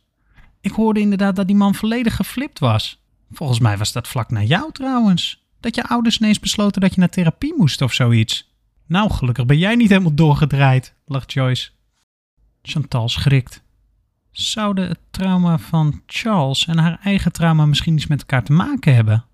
Ik 0.62 0.72
hoorde 0.72 1.00
inderdaad 1.00 1.36
dat 1.36 1.48
die 1.48 1.56
man 1.56 1.76
volledig 1.76 2.16
geflipt 2.16 2.60
was. 2.60 3.04
Volgens 3.32 3.60
mij 3.60 3.78
was 3.78 3.92
dat 3.92 4.08
vlak 4.08 4.32
na 4.32 4.42
jou 4.44 4.72
trouwens. 4.72 5.44
Dat 5.60 5.76
je 5.76 5.88
ouders 5.88 6.20
ineens 6.20 6.40
besloten 6.40 6.82
dat 6.82 6.94
je 6.94 7.00
naar 7.00 7.10
therapie 7.10 7.54
moest 7.58 7.82
of 7.82 7.94
zoiets. 7.94 8.54
Nou, 8.88 9.12
gelukkig 9.12 9.46
ben 9.46 9.58
jij 9.58 9.76
niet 9.76 9.90
helemaal 9.90 10.14
doorgedraaid, 10.14 10.96
lacht 11.06 11.34
Joyce. 11.34 11.70
Chantal 12.62 13.10
schrikt. 13.10 13.64
Zouden 14.32 14.88
het 14.88 15.00
trauma 15.12 15.58
van 15.58 16.02
Charles 16.06 16.68
en 16.68 16.78
haar 16.78 17.00
eigen 17.04 17.32
trauma 17.32 17.66
misschien 17.66 17.96
iets 17.96 18.08
met 18.08 18.20
elkaar 18.20 18.44
te 18.44 18.54
maken 18.54 18.96
hebben? 18.96 19.26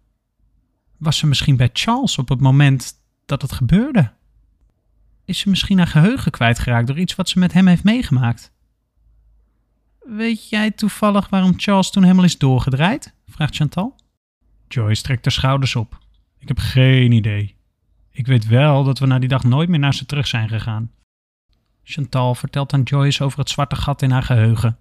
Was 0.97 1.17
ze 1.17 1.27
misschien 1.27 1.55
bij 1.57 1.69
Charles 1.73 2.17
op 2.17 2.29
het 2.29 2.39
moment 2.39 2.93
dat 3.25 3.41
het 3.41 3.51
gebeurde? 3.51 4.11
Is 5.25 5.39
ze 5.39 5.49
misschien 5.49 5.77
haar 5.77 5.87
geheugen 5.87 6.31
kwijtgeraakt 6.31 6.87
door 6.87 6.99
iets 6.99 7.15
wat 7.15 7.29
ze 7.29 7.39
met 7.39 7.53
hem 7.53 7.67
heeft 7.67 7.83
meegemaakt? 7.83 8.51
Weet 10.09 10.49
jij 10.49 10.71
toevallig 10.71 11.29
waarom 11.29 11.53
Charles 11.57 11.91
toen 11.91 12.03
helemaal 12.03 12.23
is 12.23 12.37
doorgedraaid? 12.37 13.13
vraagt 13.27 13.55
Chantal. 13.55 13.95
Joyce 14.67 15.01
trekt 15.01 15.23
haar 15.23 15.33
schouders 15.33 15.75
op. 15.75 15.99
Ik 16.37 16.47
heb 16.47 16.59
geen 16.59 17.11
idee. 17.11 17.55
Ik 18.11 18.27
weet 18.27 18.47
wel 18.47 18.83
dat 18.83 18.99
we 18.99 19.05
na 19.05 19.19
die 19.19 19.29
dag 19.29 19.43
nooit 19.43 19.69
meer 19.69 19.79
naar 19.79 19.93
ze 19.93 20.05
terug 20.05 20.27
zijn 20.27 20.49
gegaan. 20.49 20.91
Chantal 21.83 22.35
vertelt 22.35 22.73
aan 22.73 22.83
Joyce 22.83 23.23
over 23.23 23.39
het 23.39 23.49
zwarte 23.49 23.75
gat 23.75 24.01
in 24.01 24.11
haar 24.11 24.23
geheugen. 24.23 24.77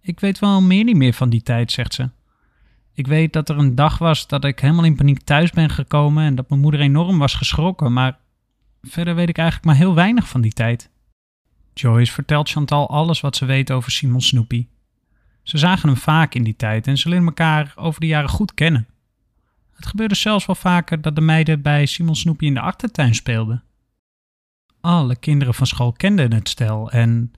Ik 0.00 0.20
weet 0.20 0.38
wel 0.38 0.62
meer 0.62 0.84
niet 0.84 0.96
meer 0.96 1.12
van 1.12 1.30
die 1.30 1.42
tijd, 1.42 1.72
zegt 1.72 1.94
ze. 1.94 2.10
Ik 2.92 3.06
weet 3.06 3.32
dat 3.32 3.48
er 3.48 3.58
een 3.58 3.74
dag 3.74 3.98
was 3.98 4.26
dat 4.26 4.44
ik 4.44 4.60
helemaal 4.60 4.84
in 4.84 4.96
paniek 4.96 5.20
thuis 5.20 5.50
ben 5.50 5.70
gekomen 5.70 6.24
en 6.24 6.34
dat 6.34 6.48
mijn 6.48 6.60
moeder 6.60 6.80
enorm 6.80 7.18
was 7.18 7.34
geschrokken, 7.34 7.92
maar 7.92 8.18
verder 8.82 9.14
weet 9.14 9.28
ik 9.28 9.38
eigenlijk 9.38 9.66
maar 9.66 9.76
heel 9.76 9.94
weinig 9.94 10.28
van 10.28 10.40
die 10.40 10.52
tijd. 10.52 10.90
Joyce 11.74 12.12
vertelt 12.12 12.48
Chantal 12.48 12.88
alles 12.90 13.20
wat 13.20 13.36
ze 13.36 13.44
weet 13.44 13.70
over 13.70 13.90
Simon 13.90 14.20
Snoopy. 14.20 14.66
Ze 15.42 15.58
zagen 15.58 15.88
hem 15.88 15.98
vaak 15.98 16.34
in 16.34 16.44
die 16.44 16.56
tijd 16.56 16.86
en 16.86 16.98
ze 16.98 17.08
leren 17.08 17.26
elkaar 17.26 17.72
over 17.76 18.00
de 18.00 18.06
jaren 18.06 18.28
goed 18.28 18.54
kennen. 18.54 18.86
Het 19.74 19.86
gebeurde 19.86 20.14
zelfs 20.14 20.46
wel 20.46 20.56
vaker 20.56 21.00
dat 21.00 21.14
de 21.14 21.20
meiden 21.20 21.62
bij 21.62 21.86
Simon 21.86 22.16
Snoopy 22.16 22.44
in 22.44 22.54
de 22.54 22.60
achtertuin 22.60 23.14
speelden. 23.14 23.62
Alle 24.80 25.16
kinderen 25.16 25.54
van 25.54 25.66
school 25.66 25.92
kenden 25.92 26.32
het 26.32 26.48
stel 26.48 26.90
en 26.90 27.32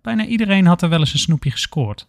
bijna 0.00 0.24
iedereen 0.24 0.66
had 0.66 0.82
er 0.82 0.88
wel 0.88 0.98
eens 0.98 1.12
een 1.12 1.18
Snoopy 1.18 1.50
gescoord. 1.50 2.08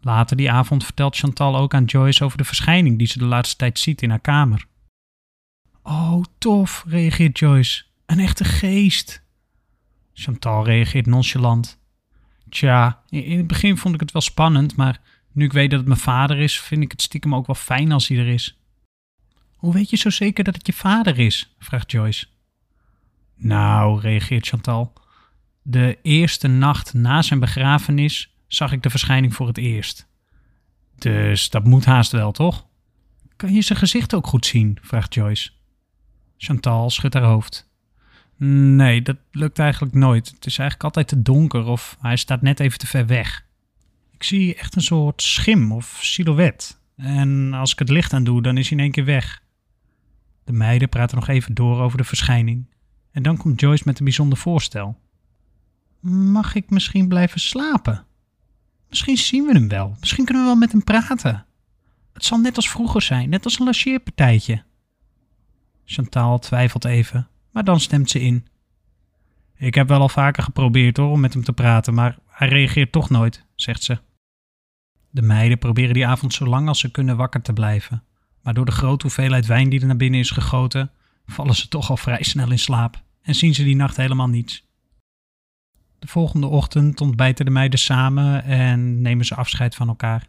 Later 0.00 0.36
die 0.36 0.50
avond 0.50 0.84
vertelt 0.84 1.16
Chantal 1.16 1.56
ook 1.56 1.74
aan 1.74 1.84
Joyce 1.84 2.24
over 2.24 2.38
de 2.38 2.44
verschijning 2.44 2.98
die 2.98 3.06
ze 3.06 3.18
de 3.18 3.24
laatste 3.24 3.56
tijd 3.56 3.78
ziet 3.78 4.02
in 4.02 4.10
haar 4.10 4.20
kamer. 4.20 4.66
Oh, 5.82 6.24
tof, 6.38 6.84
reageert 6.86 7.38
Joyce. 7.38 7.84
Een 8.06 8.18
echte 8.18 8.44
geest. 8.44 9.23
Chantal 10.14 10.64
reageert 10.64 11.06
nonchalant. 11.06 11.78
Tja, 12.48 13.02
in 13.08 13.38
het 13.38 13.46
begin 13.46 13.76
vond 13.76 13.94
ik 13.94 14.00
het 14.00 14.12
wel 14.12 14.22
spannend, 14.22 14.76
maar 14.76 15.00
nu 15.32 15.44
ik 15.44 15.52
weet 15.52 15.70
dat 15.70 15.78
het 15.78 15.88
mijn 15.88 16.00
vader 16.00 16.38
is, 16.38 16.60
vind 16.60 16.82
ik 16.82 16.90
het 16.90 17.02
stiekem 17.02 17.34
ook 17.34 17.46
wel 17.46 17.56
fijn 17.56 17.92
als 17.92 18.08
hij 18.08 18.18
er 18.18 18.28
is. 18.28 18.58
Hoe 19.56 19.72
weet 19.72 19.90
je 19.90 19.96
zo 19.96 20.10
zeker 20.10 20.44
dat 20.44 20.54
het 20.54 20.66
je 20.66 20.72
vader 20.72 21.18
is? 21.18 21.54
vraagt 21.58 21.90
Joyce. 21.90 22.26
Nou, 23.34 24.00
reageert 24.00 24.46
Chantal. 24.46 24.92
De 25.62 25.98
eerste 26.02 26.48
nacht 26.48 26.94
na 26.94 27.22
zijn 27.22 27.40
begrafenis 27.40 28.34
zag 28.46 28.72
ik 28.72 28.82
de 28.82 28.90
verschijning 28.90 29.34
voor 29.34 29.46
het 29.46 29.58
eerst. 29.58 30.06
Dus 30.98 31.50
dat 31.50 31.64
moet 31.64 31.84
haast 31.84 32.12
wel, 32.12 32.32
toch? 32.32 32.66
Kan 33.36 33.54
je 33.54 33.62
zijn 33.62 33.78
gezicht 33.78 34.14
ook 34.14 34.26
goed 34.26 34.46
zien? 34.46 34.78
vraagt 34.82 35.14
Joyce. 35.14 35.50
Chantal 36.36 36.90
schudt 36.90 37.14
haar 37.14 37.22
hoofd. 37.22 37.72
Nee, 38.36 39.02
dat 39.02 39.16
lukt 39.30 39.58
eigenlijk 39.58 39.94
nooit. 39.94 40.26
Het 40.26 40.46
is 40.46 40.58
eigenlijk 40.58 40.84
altijd 40.84 41.08
te 41.08 41.22
donker 41.22 41.64
of 41.64 41.96
hij 42.00 42.16
staat 42.16 42.42
net 42.42 42.60
even 42.60 42.78
te 42.78 42.86
ver 42.86 43.06
weg. 43.06 43.46
Ik 44.10 44.22
zie 44.22 44.54
echt 44.54 44.76
een 44.76 44.82
soort 44.82 45.22
schim 45.22 45.72
of 45.72 45.98
silhouet. 46.02 46.80
En 46.96 47.52
als 47.52 47.72
ik 47.72 47.78
het 47.78 47.88
licht 47.88 48.12
aan 48.12 48.24
doe, 48.24 48.42
dan 48.42 48.56
is 48.56 48.68
hij 48.68 48.78
in 48.78 48.82
één 48.82 48.92
keer 48.92 49.04
weg. 49.04 49.42
De 50.44 50.52
meiden 50.52 50.88
praten 50.88 51.16
nog 51.16 51.28
even 51.28 51.54
door 51.54 51.80
over 51.80 51.98
de 51.98 52.04
verschijning. 52.04 52.66
En 53.10 53.22
dan 53.22 53.36
komt 53.36 53.60
Joyce 53.60 53.82
met 53.86 53.98
een 53.98 54.04
bijzonder 54.04 54.38
voorstel. 54.38 54.98
Mag 56.00 56.54
ik 56.54 56.70
misschien 56.70 57.08
blijven 57.08 57.40
slapen? 57.40 58.04
Misschien 58.88 59.16
zien 59.16 59.44
we 59.44 59.52
hem 59.52 59.68
wel. 59.68 59.96
Misschien 60.00 60.24
kunnen 60.24 60.42
we 60.42 60.48
wel 60.48 60.58
met 60.58 60.72
hem 60.72 60.84
praten. 60.84 61.46
Het 62.12 62.24
zal 62.24 62.38
net 62.38 62.56
als 62.56 62.70
vroeger 62.70 63.02
zijn, 63.02 63.28
net 63.28 63.44
als 63.44 63.58
een 63.58 63.64
logeerpartijtje. 63.64 64.62
Chantal 65.84 66.38
twijfelt 66.38 66.84
even, 66.84 67.28
maar 67.54 67.64
dan 67.64 67.80
stemt 67.80 68.10
ze 68.10 68.20
in. 68.20 68.46
Ik 69.56 69.74
heb 69.74 69.88
wel 69.88 70.00
al 70.00 70.08
vaker 70.08 70.42
geprobeerd 70.42 70.96
hoor, 70.96 71.10
om 71.10 71.20
met 71.20 71.32
hem 71.32 71.44
te 71.44 71.52
praten, 71.52 71.94
maar 71.94 72.18
hij 72.28 72.48
reageert 72.48 72.92
toch 72.92 73.10
nooit, 73.10 73.44
zegt 73.54 73.82
ze. 73.82 73.98
De 75.10 75.22
meiden 75.22 75.58
proberen 75.58 75.94
die 75.94 76.06
avond 76.06 76.34
zo 76.34 76.46
lang 76.46 76.68
als 76.68 76.78
ze 76.78 76.90
kunnen 76.90 77.16
wakker 77.16 77.42
te 77.42 77.52
blijven. 77.52 78.02
Maar 78.42 78.54
door 78.54 78.64
de 78.64 78.72
grote 78.72 79.02
hoeveelheid 79.02 79.46
wijn 79.46 79.68
die 79.68 79.80
er 79.80 79.86
naar 79.86 79.96
binnen 79.96 80.20
is 80.20 80.30
gegoten, 80.30 80.90
vallen 81.26 81.54
ze 81.54 81.68
toch 81.68 81.90
al 81.90 81.96
vrij 81.96 82.22
snel 82.22 82.50
in 82.50 82.58
slaap 82.58 83.02
en 83.22 83.34
zien 83.34 83.54
ze 83.54 83.64
die 83.64 83.76
nacht 83.76 83.96
helemaal 83.96 84.28
niets. 84.28 84.66
De 85.98 86.06
volgende 86.06 86.46
ochtend 86.46 87.00
ontbijten 87.00 87.44
de 87.44 87.50
meiden 87.50 87.78
samen 87.78 88.44
en 88.44 89.02
nemen 89.02 89.24
ze 89.24 89.34
afscheid 89.34 89.74
van 89.74 89.88
elkaar. 89.88 90.28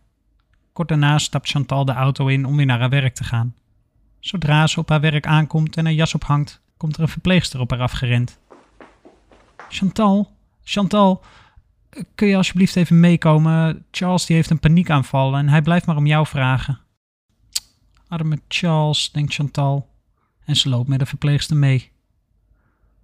Kort 0.73 0.87
daarna 0.87 1.17
stapt 1.17 1.49
Chantal 1.49 1.85
de 1.85 1.93
auto 1.93 2.27
in 2.27 2.45
om 2.45 2.55
weer 2.55 2.65
naar 2.65 2.79
haar 2.79 2.89
werk 2.89 3.15
te 3.15 3.23
gaan. 3.23 3.55
Zodra 4.19 4.67
ze 4.67 4.79
op 4.79 4.89
haar 4.89 5.01
werk 5.01 5.25
aankomt 5.25 5.77
en 5.77 5.85
haar 5.85 5.93
jas 5.93 6.13
ophangt, 6.13 6.63
komt 6.77 6.95
er 6.95 7.01
een 7.01 7.07
verpleegster 7.07 7.59
op 7.59 7.69
haar 7.69 7.79
afgerend. 7.79 8.39
Chantal, 9.69 10.31
Chantal, 10.63 11.23
kun 12.15 12.27
je 12.27 12.35
alsjeblieft 12.35 12.75
even 12.75 12.99
meekomen? 12.99 13.85
Charles 13.91 14.25
die 14.25 14.35
heeft 14.35 14.49
een 14.49 14.59
paniekaanval 14.59 15.37
en 15.37 15.49
hij 15.49 15.61
blijft 15.61 15.85
maar 15.85 15.97
om 15.97 16.05
jou 16.05 16.27
vragen. 16.27 16.79
Arme 18.07 18.39
Charles, 18.47 19.11
denkt 19.11 19.33
Chantal. 19.33 19.89
En 20.45 20.55
ze 20.55 20.69
loopt 20.69 20.87
met 20.87 20.99
de 20.99 21.05
verpleegster 21.05 21.57
mee. 21.57 21.91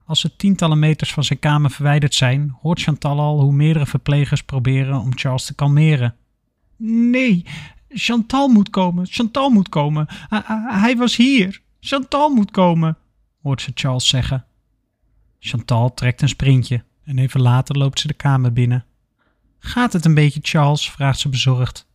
Als 0.05 0.19
ze 0.19 0.35
tientallen 0.35 0.79
meters 0.79 1.13
van 1.13 1.23
zijn 1.23 1.39
kamer 1.39 1.71
verwijderd 1.71 2.13
zijn, 2.13 2.55
hoort 2.61 2.81
Chantal 2.81 3.19
al 3.19 3.41
hoe 3.41 3.53
meerdere 3.53 3.85
verplegers 3.85 4.43
proberen 4.43 4.99
om 4.99 5.17
Charles 5.17 5.45
te 5.45 5.55
kalmeren. 5.55 6.15
Nee, 6.77 7.45
Chantal 7.89 8.47
moet 8.47 8.69
komen, 8.69 9.05
Chantal 9.07 9.49
moet 9.49 9.69
komen. 9.69 10.07
hij 10.67 10.97
was 10.97 11.15
hier. 11.15 11.61
Chantal 11.79 12.29
moet 12.29 12.51
komen, 12.51 12.97
hoort 13.41 13.61
ze 13.61 13.71
Charles 13.73 14.07
zeggen. 14.07 14.45
Chantal 15.39 15.93
trekt 15.93 16.21
een 16.21 16.29
sprintje 16.29 16.83
en 17.03 17.17
even 17.17 17.41
later 17.41 17.77
loopt 17.77 17.99
ze 17.99 18.07
de 18.07 18.13
kamer 18.13 18.53
binnen. 18.53 18.85
Gaat 19.59 19.93
het 19.93 20.05
een 20.05 20.13
beetje, 20.13 20.39
Charles? 20.43 20.91
vraagt 20.91 21.19
ze 21.19 21.29
bezorgd. 21.29 21.89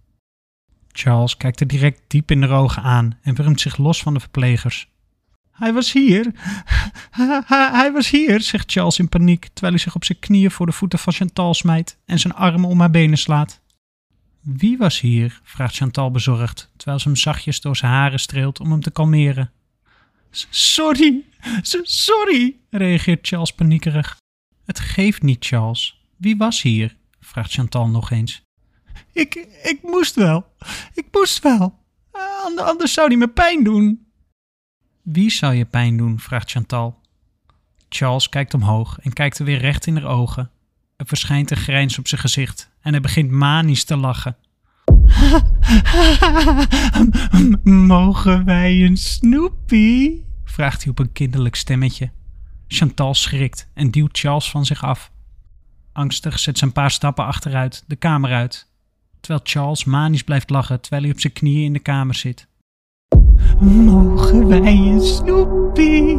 Charles 0.92 1.36
kijkt 1.36 1.60
er 1.60 1.66
direct 1.66 2.00
diep 2.06 2.30
in 2.30 2.40
de 2.40 2.48
ogen 2.48 2.82
aan 2.82 3.18
en 3.22 3.34
wurmt 3.34 3.60
zich 3.60 3.76
los 3.76 4.02
van 4.02 4.14
de 4.14 4.20
verplegers. 4.20 4.88
Hij 5.50 5.72
was 5.72 5.92
hier. 5.92 6.32
Hij 7.72 7.92
was 7.92 8.10
hier, 8.10 8.40
zegt 8.40 8.72
Charles 8.72 8.98
in 8.98 9.08
paniek, 9.08 9.48
terwijl 9.52 9.72
hij 9.72 9.82
zich 9.82 9.94
op 9.94 10.04
zijn 10.04 10.18
knieën 10.18 10.50
voor 10.50 10.66
de 10.66 10.72
voeten 10.72 10.98
van 10.98 11.12
Chantal 11.12 11.54
smijt 11.54 11.98
en 12.04 12.18
zijn 12.18 12.34
armen 12.34 12.68
om 12.68 12.80
haar 12.80 12.90
benen 12.90 13.18
slaat. 13.18 13.60
Wie 14.40 14.78
was 14.78 15.00
hier? 15.00 15.40
vraagt 15.42 15.74
Chantal 15.74 16.10
bezorgd, 16.10 16.70
terwijl 16.76 16.98
ze 16.98 17.08
hem 17.08 17.16
zachtjes 17.16 17.60
door 17.60 17.76
zijn 17.76 17.92
haren 17.92 18.20
streelt 18.20 18.60
om 18.60 18.70
hem 18.70 18.80
te 18.80 18.90
kalmeren. 18.90 19.50
Sorry, 20.50 21.24
sorry, 21.82 22.56
reageert 22.70 23.26
Charles 23.26 23.52
paniekerig. 23.52 24.16
Het 24.64 24.80
geeft 24.80 25.22
niet, 25.22 25.44
Charles. 25.44 26.04
Wie 26.16 26.36
was 26.36 26.62
hier? 26.62 26.96
vraagt 27.20 27.52
Chantal 27.52 27.88
nog 27.88 28.10
eens. 28.10 28.42
Ik, 29.12 29.34
ik 29.62 29.78
moest 29.82 30.14
wel. 30.14 30.46
Ik 30.94 31.06
moest 31.10 31.42
wel. 31.42 31.78
Anders 32.56 32.92
zou 32.92 33.08
hij 33.08 33.16
me 33.16 33.28
pijn 33.28 33.64
doen. 33.64 34.06
Wie 35.02 35.30
zou 35.30 35.54
je 35.54 35.64
pijn 35.64 35.96
doen? 35.96 36.20
vraagt 36.20 36.50
Chantal. 36.50 37.00
Charles 37.88 38.28
kijkt 38.28 38.54
omhoog 38.54 38.98
en 38.98 39.12
kijkt 39.12 39.38
er 39.38 39.44
weer 39.44 39.58
recht 39.58 39.86
in 39.86 39.96
haar 39.96 40.10
ogen. 40.10 40.50
Er 40.96 41.06
verschijnt 41.06 41.50
een 41.50 41.56
grijns 41.56 41.98
op 41.98 42.08
zijn 42.08 42.20
gezicht 42.20 42.70
en 42.80 42.90
hij 42.90 43.00
begint 43.00 43.30
manisch 43.30 43.84
te 43.84 43.96
lachen. 43.96 44.36
Mogen 47.62 48.44
wij 48.44 48.84
een 48.84 48.96
snoepie? 48.96 50.25
Vraagt 50.56 50.82
hij 50.82 50.90
op 50.90 50.98
een 50.98 51.12
kinderlijk 51.12 51.54
stemmetje. 51.54 52.10
Chantal 52.68 53.14
schrikt 53.14 53.68
en 53.74 53.90
duwt 53.90 54.18
Charles 54.18 54.50
van 54.50 54.64
zich 54.64 54.84
af. 54.84 55.10
Angstig 55.92 56.38
zet 56.38 56.58
ze 56.58 56.64
een 56.64 56.72
paar 56.72 56.90
stappen 56.90 57.24
achteruit, 57.24 57.84
de 57.86 57.96
kamer 57.96 58.32
uit, 58.32 58.70
terwijl 59.20 59.40
Charles 59.44 59.84
manisch 59.84 60.22
blijft 60.22 60.50
lachen 60.50 60.80
terwijl 60.80 61.02
hij 61.02 61.12
op 61.12 61.20
zijn 61.20 61.32
knieën 61.32 61.64
in 61.64 61.72
de 61.72 61.78
kamer 61.78 62.14
zit. 62.14 62.46
Mogen 63.60 64.46
wij 64.46 64.76
een 64.76 65.00
snoepie, 65.00 66.18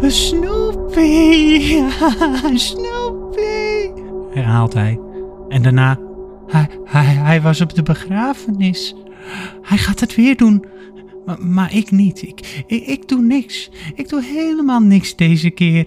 een 0.00 0.10
snoepie, 0.10 1.76
een 2.44 2.58
snoepie, 2.58 3.92
herhaalt 4.30 4.74
hij. 4.74 5.00
En 5.48 5.62
daarna, 5.62 5.98
hij, 6.46 6.68
hij, 6.84 7.04
hij 7.04 7.42
was 7.42 7.60
op 7.60 7.74
de 7.74 7.82
begrafenis. 7.82 8.94
Hij 9.62 9.78
gaat 9.78 10.00
het 10.00 10.14
weer 10.14 10.36
doen. 10.36 10.73
Maar, 11.38 11.74
ik 11.74 11.90
niet. 11.90 12.22
Ik, 12.22 12.64
ik, 12.66 12.86
ik 12.86 13.08
doe 13.08 13.22
niks. 13.22 13.70
Ik 13.94 14.08
doe 14.08 14.22
helemaal 14.22 14.80
niks 14.80 15.16
deze 15.16 15.50
keer. 15.50 15.86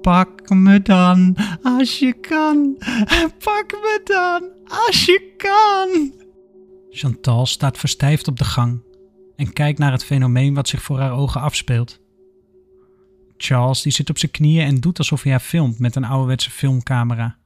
Pak 0.00 0.50
me 0.50 0.82
dan, 0.82 1.36
als 1.62 1.98
je 1.98 2.12
kan. 2.12 2.76
Pak 3.44 3.70
me 3.70 4.00
dan, 4.04 4.50
als 4.88 5.04
je 5.04 5.34
kan. 5.36 6.12
Chantal 6.90 7.46
staat 7.46 7.78
verstijfd 7.78 8.28
op 8.28 8.38
de 8.38 8.44
gang 8.44 8.82
en 9.36 9.52
kijkt 9.52 9.78
naar 9.78 9.92
het 9.92 10.04
fenomeen 10.04 10.54
wat 10.54 10.68
zich 10.68 10.82
voor 10.82 10.98
haar 10.98 11.12
ogen 11.12 11.40
afspeelt. 11.40 12.00
Charles 13.36 13.82
die 13.82 13.92
zit 13.92 14.10
op 14.10 14.18
zijn 14.18 14.30
knieën 14.30 14.66
en 14.66 14.80
doet 14.80 14.98
alsof 14.98 15.22
hij 15.22 15.32
haar 15.32 15.40
filmt 15.40 15.78
met 15.78 15.96
een 15.96 16.04
ouderwetse 16.04 16.50
filmcamera. 16.50 17.38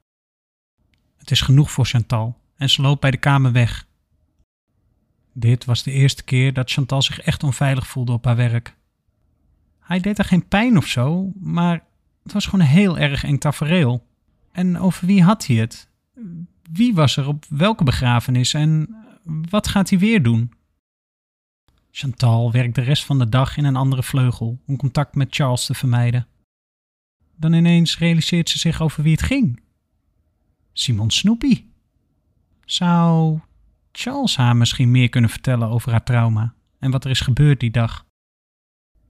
Het 1.17 1.31
is 1.31 1.41
genoeg 1.41 1.71
voor 1.71 1.85
Chantal 1.85 2.37
en 2.55 2.69
ze 2.69 2.81
loopt 2.81 3.01
bij 3.01 3.11
de 3.11 3.17
kamer 3.17 3.51
weg. 3.51 3.87
Dit 5.37 5.65
was 5.65 5.83
de 5.83 5.91
eerste 5.91 6.23
keer 6.23 6.53
dat 6.53 6.71
Chantal 6.71 7.01
zich 7.01 7.19
echt 7.19 7.43
onveilig 7.43 7.87
voelde 7.87 8.11
op 8.11 8.25
haar 8.25 8.35
werk. 8.35 8.75
Hij 9.79 9.99
deed 9.99 10.17
haar 10.17 10.25
geen 10.25 10.47
pijn 10.47 10.77
of 10.77 10.87
zo, 10.87 11.31
maar 11.39 11.83
het 12.23 12.33
was 12.33 12.45
gewoon 12.45 12.65
heel 12.65 12.97
erg 12.97 13.23
eng 13.23 13.37
tafereel. 13.37 14.07
En 14.51 14.79
over 14.79 15.07
wie 15.07 15.23
had 15.23 15.45
hij 15.47 15.55
het? 15.55 15.89
Wie 16.71 16.93
was 16.93 17.17
er 17.17 17.27
op 17.27 17.45
welke 17.49 17.83
begrafenis 17.83 18.53
en 18.53 18.95
wat 19.23 19.67
gaat 19.67 19.89
hij 19.89 19.99
weer 19.99 20.23
doen? 20.23 20.53
Chantal 21.91 22.51
werkt 22.51 22.75
de 22.75 22.81
rest 22.81 23.05
van 23.05 23.19
de 23.19 23.29
dag 23.29 23.57
in 23.57 23.65
een 23.65 23.75
andere 23.75 24.03
vleugel 24.03 24.59
om 24.65 24.77
contact 24.77 25.15
met 25.15 25.35
Charles 25.35 25.65
te 25.65 25.73
vermijden. 25.73 26.27
Dan 27.35 27.53
ineens 27.53 27.97
realiseert 27.97 28.49
ze 28.49 28.59
zich 28.59 28.81
over 28.81 29.03
wie 29.03 29.11
het 29.11 29.21
ging. 29.21 29.61
Simon 30.73 31.11
Snoepy. 31.11 31.65
Zou 32.65 33.39
Charles 33.97 34.37
haar 34.37 34.55
misschien 34.55 34.91
meer 34.91 35.09
kunnen 35.09 35.29
vertellen 35.29 35.69
over 35.69 35.91
haar 35.91 36.03
trauma 36.03 36.53
en 36.79 36.91
wat 36.91 37.03
er 37.03 37.09
is 37.09 37.19
gebeurd 37.19 37.59
die 37.59 37.71
dag? 37.71 38.05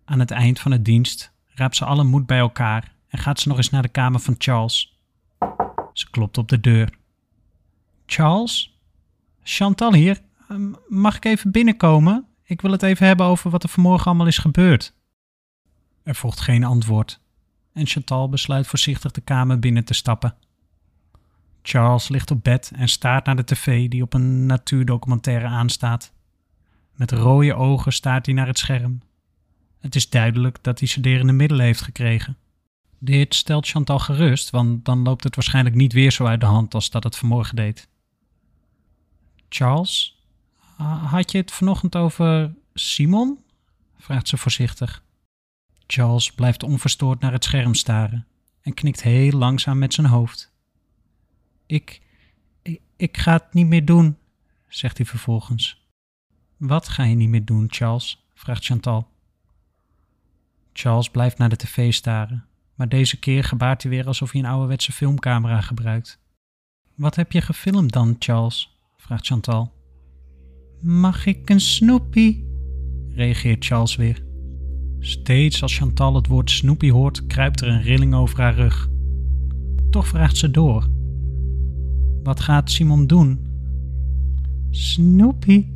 Aan 0.06 0.20
het 0.20 0.32
eind 0.32 0.60
van 0.60 0.72
het 0.72 0.86
dienst 0.86 1.34
raapt 1.46 1.76
ze 1.76 1.86
alle 1.86 2.04
moed 2.04 2.26
bij 2.26 2.38
elkaar 2.38 2.96
en 3.08 3.20
gaat 3.20 3.40
ze 3.40 3.48
nog 3.48 3.58
eens 3.58 3.70
naar 3.70 3.82
de 3.82 3.88
kamer 3.88 4.20
van 4.20 4.36
Charles. 4.38 5.00
Ze 5.94 6.10
klopt 6.10 6.38
op 6.38 6.48
de 6.48 6.60
deur. 6.60 6.98
Charles? 8.06 8.80
Chantal 9.44 9.94
hier. 9.94 10.22
Ehm, 10.50 10.74
mag 10.88 11.16
ik 11.16 11.26
even 11.26 11.52
binnenkomen? 11.52 12.26
Ik 12.44 12.62
wil 12.62 12.72
het 12.72 12.84
even 12.84 13.08
hebben 13.08 13.26
over 13.26 13.50
wat 13.50 13.64
er 13.64 13.70
vanmorgen 13.70 14.06
allemaal 14.06 14.28
is 14.28 14.38
gebeurd. 14.38 14.94
Er 16.04 16.16
volgt 16.16 16.40
geen 16.40 16.64
antwoord 16.64 17.22
en 17.74 17.88
Chantal 17.88 18.30
besluit 18.30 18.68
voorzichtig 18.68 19.12
de 19.12 19.22
kamer 19.22 19.60
binnen 19.60 19.86
te 19.86 19.94
stappen. 19.94 20.36
Charles 21.68 22.08
ligt 22.08 22.32
op 22.32 22.44
bed 22.44 22.72
en 22.76 22.88
staart 22.88 23.26
naar 23.26 23.36
de 23.36 23.44
tv 23.44 23.90
die 23.90 24.02
op 24.02 24.14
een 24.14 24.46
natuurdocumentaire 24.46 25.48
aanstaat. 25.48 26.14
Met 26.92 27.12
rode 27.12 27.54
ogen 27.54 27.94
staart 27.94 28.26
hij 28.26 28.36
naar 28.36 28.48
het 28.48 28.58
scherm. 28.58 29.02
Het 29.80 29.96
is 29.96 30.10
duidelijk 30.10 30.58
dat 30.62 30.80
hij 30.80 30.88
sederende 30.88 31.34
middelen 31.34 31.66
heeft 31.66 31.82
gekregen. 31.82 32.38
Dit 33.00 33.36
stelt 33.36 33.68
Chantal 33.68 34.00
gerust, 34.00 34.50
want 34.50 34.86
dan 34.86 35.04
loopt 35.04 35.24
het 35.24 35.36
waarschijnlijk 35.36 35.76
niet 35.76 35.94
weer 35.94 36.12
zo 36.12 36.26
uit 36.26 36.40
de 36.40 36.46
hand 36.46 36.74
als 36.74 36.90
dat 36.90 37.04
het 37.04 37.16
vanmorgen 37.16 37.56
deed. 37.56 37.88
Charles, 39.50 40.24
had 41.08 41.32
je 41.32 41.38
het 41.38 41.52
vanochtend 41.52 41.96
over 41.96 42.54
Simon? 42.74 43.40
vraagt 43.98 44.28
ze 44.28 44.38
voorzichtig. 44.38 45.04
Charles 45.88 46.32
blijft 46.32 46.64
onverstoord 46.64 47.20
naar 47.20 47.32
het 47.32 47.44
scherm 47.44 47.74
staren 47.74 48.28
en 48.62 48.74
knikt 48.74 49.04
heel 49.04 49.32
langzaam 49.32 49.78
met 49.78 49.94
zijn 49.94 50.08
hoofd. 50.08 50.54
Ik, 51.66 52.02
ik, 52.96 53.18
ga 53.18 53.34
het 53.34 53.54
niet 53.54 53.68
meer 53.68 53.86
doen, 53.86 54.18
zegt 54.68 54.98
hij 54.98 55.06
vervolgens. 55.06 55.88
Wat 56.58 56.88
ga 56.88 57.04
je 57.04 57.16
niet 57.16 57.30
meer 57.30 57.46
doen, 57.46 57.66
Charles? 57.70 58.28
vraagt 58.34 58.66
Chantal. 58.66 59.08
Charles 60.74 61.10
blijft 61.10 61.38
naar 61.38 61.50
de 61.50 61.56
tv 61.56 61.94
staren, 61.94 62.46
maar 62.76 62.90
deze 62.90 63.20
keer 63.20 63.44
gebaart 63.44 63.82
hij 63.82 63.92
weer 63.92 64.08
alsof 64.08 64.32
hij 64.32 64.42
een 64.42 64.48
ouderwetse 64.48 64.92
filmcamera 64.92 65.62
gebruikt. 65.62 66.20
Wat 66.96 67.16
heb 67.16 67.32
je 67.32 67.42
gefilmd 67.42 67.92
dan, 67.92 68.16
Charles? 68.20 68.80
vraagt 68.98 69.26
Chantal. 69.26 69.74
Mag 70.82 71.26
ik 71.26 71.50
een 71.50 71.60
snoepie? 71.60 72.48
reageert 73.10 73.66
Charles 73.66 73.96
weer. 73.96 74.24
Steeds 75.00 75.62
als 75.62 75.78
Chantal 75.78 76.16
het 76.16 76.28
woord 76.28 76.52
snoepie 76.52 76.92
hoort, 76.92 77.28
kruipt 77.28 77.62
er 77.62 77.68
een 77.68 77.82
rilling 77.82 78.14
over 78.14 78.42
haar 78.42 78.56
rug. 78.56 78.90
Toch 79.90 80.08
vraagt 80.08 80.38
ze 80.38 80.52
door. 80.52 80.95
Wat 82.26 82.40
gaat 82.40 82.72
Simon 82.72 83.08
doen? 83.08 83.40
Snoepie, 84.70 85.74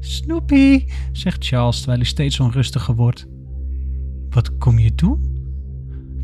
Snoepie, 0.00 0.84
zegt 1.12 1.46
Charles 1.46 1.76
terwijl 1.76 1.98
hij 1.98 2.08
steeds 2.08 2.40
onrustiger 2.40 2.94
wordt. 2.94 3.26
Wat 4.30 4.58
kom 4.58 4.78
je 4.78 4.94
doen? 4.94 5.20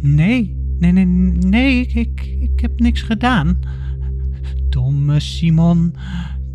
Nee, 0.01 0.57
nee, 0.79 0.92
nee, 0.92 1.05
nee, 1.05 1.81
ik, 1.81 1.94
ik, 1.94 2.20
ik 2.40 2.61
heb 2.61 2.81
niks 2.81 3.03
gedaan. 3.03 3.59
Domme 4.68 5.20
Simon, 5.20 5.94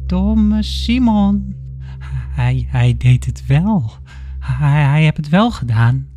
domme 0.06 0.64
Simon. 0.64 1.56
Hij, 2.30 2.68
hij 2.70 2.98
deed 2.98 3.26
het 3.26 3.46
wel. 3.46 3.92
Hij, 4.40 4.84
hij 4.84 5.04
heeft 5.04 5.18
het 5.18 5.30
wel 5.30 5.52
gedaan. 5.52 6.08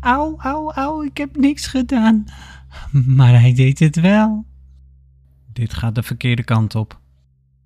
Au, 0.00 0.34
au, 0.36 0.72
au, 0.72 1.06
ik 1.06 1.16
heb 1.16 1.36
niks 1.36 1.66
gedaan. 1.66 2.24
Maar 3.16 3.40
hij 3.40 3.54
deed 3.54 3.78
het 3.78 4.00
wel. 4.00 4.47
Dit 5.58 5.74
gaat 5.74 5.94
de 5.94 6.02
verkeerde 6.02 6.42
kant 6.44 6.74
op. 6.74 7.00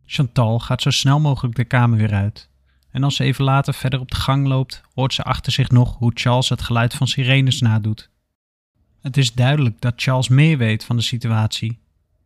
Chantal 0.06 0.58
gaat 0.58 0.82
zo 0.82 0.90
snel 0.90 1.20
mogelijk 1.20 1.56
de 1.56 1.64
kamer 1.64 1.98
weer 1.98 2.12
uit. 2.12 2.48
En 2.90 3.04
als 3.04 3.16
ze 3.16 3.24
even 3.24 3.44
later 3.44 3.74
verder 3.74 4.00
op 4.00 4.10
de 4.10 4.16
gang 4.16 4.46
loopt, 4.46 4.82
hoort 4.94 5.14
ze 5.14 5.22
achter 5.22 5.52
zich 5.52 5.70
nog 5.70 5.98
hoe 5.98 6.10
Charles 6.14 6.48
het 6.48 6.62
geluid 6.62 6.94
van 6.94 7.06
sirenes 7.06 7.60
nadoet. 7.60 8.10
Het 9.00 9.16
is 9.16 9.32
duidelijk 9.32 9.80
dat 9.80 9.92
Charles 9.96 10.28
meer 10.28 10.58
weet 10.58 10.84
van 10.84 10.96
de 10.96 11.02
situatie, 11.02 11.78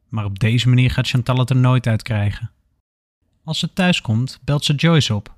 maar 0.09 0.25
op 0.25 0.39
deze 0.39 0.69
manier 0.69 0.91
gaat 0.91 1.09
Chantal 1.09 1.39
het 1.39 1.51
er 1.51 1.57
nooit 1.57 1.87
uit 1.87 2.03
krijgen. 2.03 2.51
Als 3.45 3.59
ze 3.59 3.73
thuis 3.73 4.01
komt, 4.01 4.39
belt 4.45 4.65
ze 4.65 4.75
Joyce 4.75 5.15
op. 5.15 5.35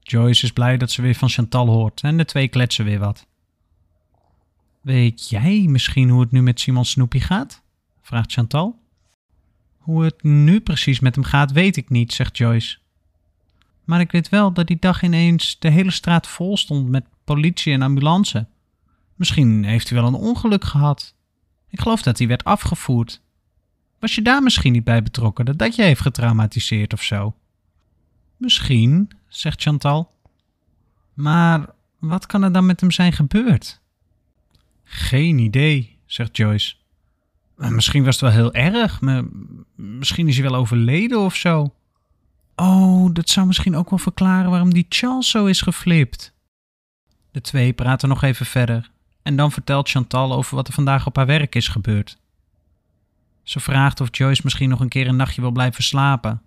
Joyce 0.00 0.44
is 0.44 0.52
blij 0.52 0.76
dat 0.76 0.90
ze 0.90 1.02
weer 1.02 1.14
van 1.14 1.28
Chantal 1.28 1.66
hoort 1.66 2.00
en 2.00 2.16
de 2.16 2.24
twee 2.24 2.48
kletsen 2.48 2.84
weer 2.84 2.98
wat. 2.98 3.26
Weet 4.80 5.28
jij 5.28 5.64
misschien 5.68 6.08
hoe 6.08 6.20
het 6.20 6.30
nu 6.30 6.42
met 6.42 6.60
Simon 6.60 6.84
Snoepie 6.84 7.20
gaat? 7.20 7.62
vraagt 8.02 8.32
Chantal. 8.32 8.86
Hoe 9.88 10.04
het 10.04 10.22
nu 10.22 10.60
precies 10.60 11.00
met 11.00 11.14
hem 11.14 11.24
gaat, 11.24 11.52
weet 11.52 11.76
ik 11.76 11.88
niet, 11.88 12.12
zegt 12.12 12.36
Joyce. 12.36 12.78
Maar 13.84 14.00
ik 14.00 14.12
weet 14.12 14.28
wel 14.28 14.52
dat 14.52 14.66
die 14.66 14.76
dag 14.80 15.02
ineens 15.02 15.58
de 15.58 15.70
hele 15.70 15.90
straat 15.90 16.26
vol 16.26 16.56
stond 16.56 16.88
met 16.88 17.04
politie 17.24 17.72
en 17.72 17.82
ambulance. 17.82 18.46
Misschien 19.14 19.64
heeft 19.64 19.88
hij 19.88 19.98
wel 19.98 20.08
een 20.08 20.14
ongeluk 20.14 20.64
gehad. 20.64 21.14
Ik 21.68 21.80
geloof 21.80 22.02
dat 22.02 22.18
hij 22.18 22.26
werd 22.26 22.44
afgevoerd. 22.44 23.22
Was 23.98 24.14
je 24.14 24.22
daar 24.22 24.42
misschien 24.42 24.72
niet 24.72 24.84
bij 24.84 25.02
betrokken 25.02 25.44
dat 25.44 25.58
dat 25.58 25.74
je 25.76 25.82
heeft 25.82 26.00
getraumatiseerd 26.00 26.92
of 26.92 27.02
zo? 27.02 27.34
Misschien, 28.36 29.10
zegt 29.28 29.62
Chantal. 29.62 30.12
Maar 31.14 31.68
wat 31.98 32.26
kan 32.26 32.42
er 32.42 32.52
dan 32.52 32.66
met 32.66 32.80
hem 32.80 32.90
zijn 32.90 33.12
gebeurd? 33.12 33.80
Geen 34.84 35.38
idee, 35.38 35.98
zegt 36.06 36.36
Joyce. 36.36 36.74
Misschien 37.58 38.04
was 38.04 38.20
het 38.20 38.34
wel 38.34 38.50
heel 38.50 38.52
erg. 38.52 39.00
Maar 39.00 39.22
misschien 39.74 40.28
is 40.28 40.38
hij 40.38 40.50
wel 40.50 40.58
overleden 40.58 41.20
of 41.20 41.34
zo. 41.34 41.74
Oh, 42.56 43.08
dat 43.12 43.28
zou 43.28 43.46
misschien 43.46 43.76
ook 43.76 43.90
wel 43.90 43.98
verklaren 43.98 44.50
waarom 44.50 44.74
die 44.74 44.86
Charles 44.88 45.30
zo 45.30 45.46
is 45.46 45.60
geflipt. 45.60 46.34
De 47.30 47.40
twee 47.40 47.72
praten 47.72 48.08
nog 48.08 48.22
even 48.22 48.46
verder 48.46 48.90
en 49.22 49.36
dan 49.36 49.52
vertelt 49.52 49.88
Chantal 49.88 50.32
over 50.32 50.56
wat 50.56 50.68
er 50.68 50.74
vandaag 50.74 51.06
op 51.06 51.16
haar 51.16 51.26
werk 51.26 51.54
is 51.54 51.68
gebeurd. 51.68 52.18
Ze 53.42 53.60
vraagt 53.60 54.00
of 54.00 54.08
Joyce 54.10 54.40
misschien 54.44 54.68
nog 54.68 54.80
een 54.80 54.88
keer 54.88 55.06
een 55.06 55.16
nachtje 55.16 55.40
wil 55.40 55.50
blijven 55.50 55.82
slapen. 55.82 56.42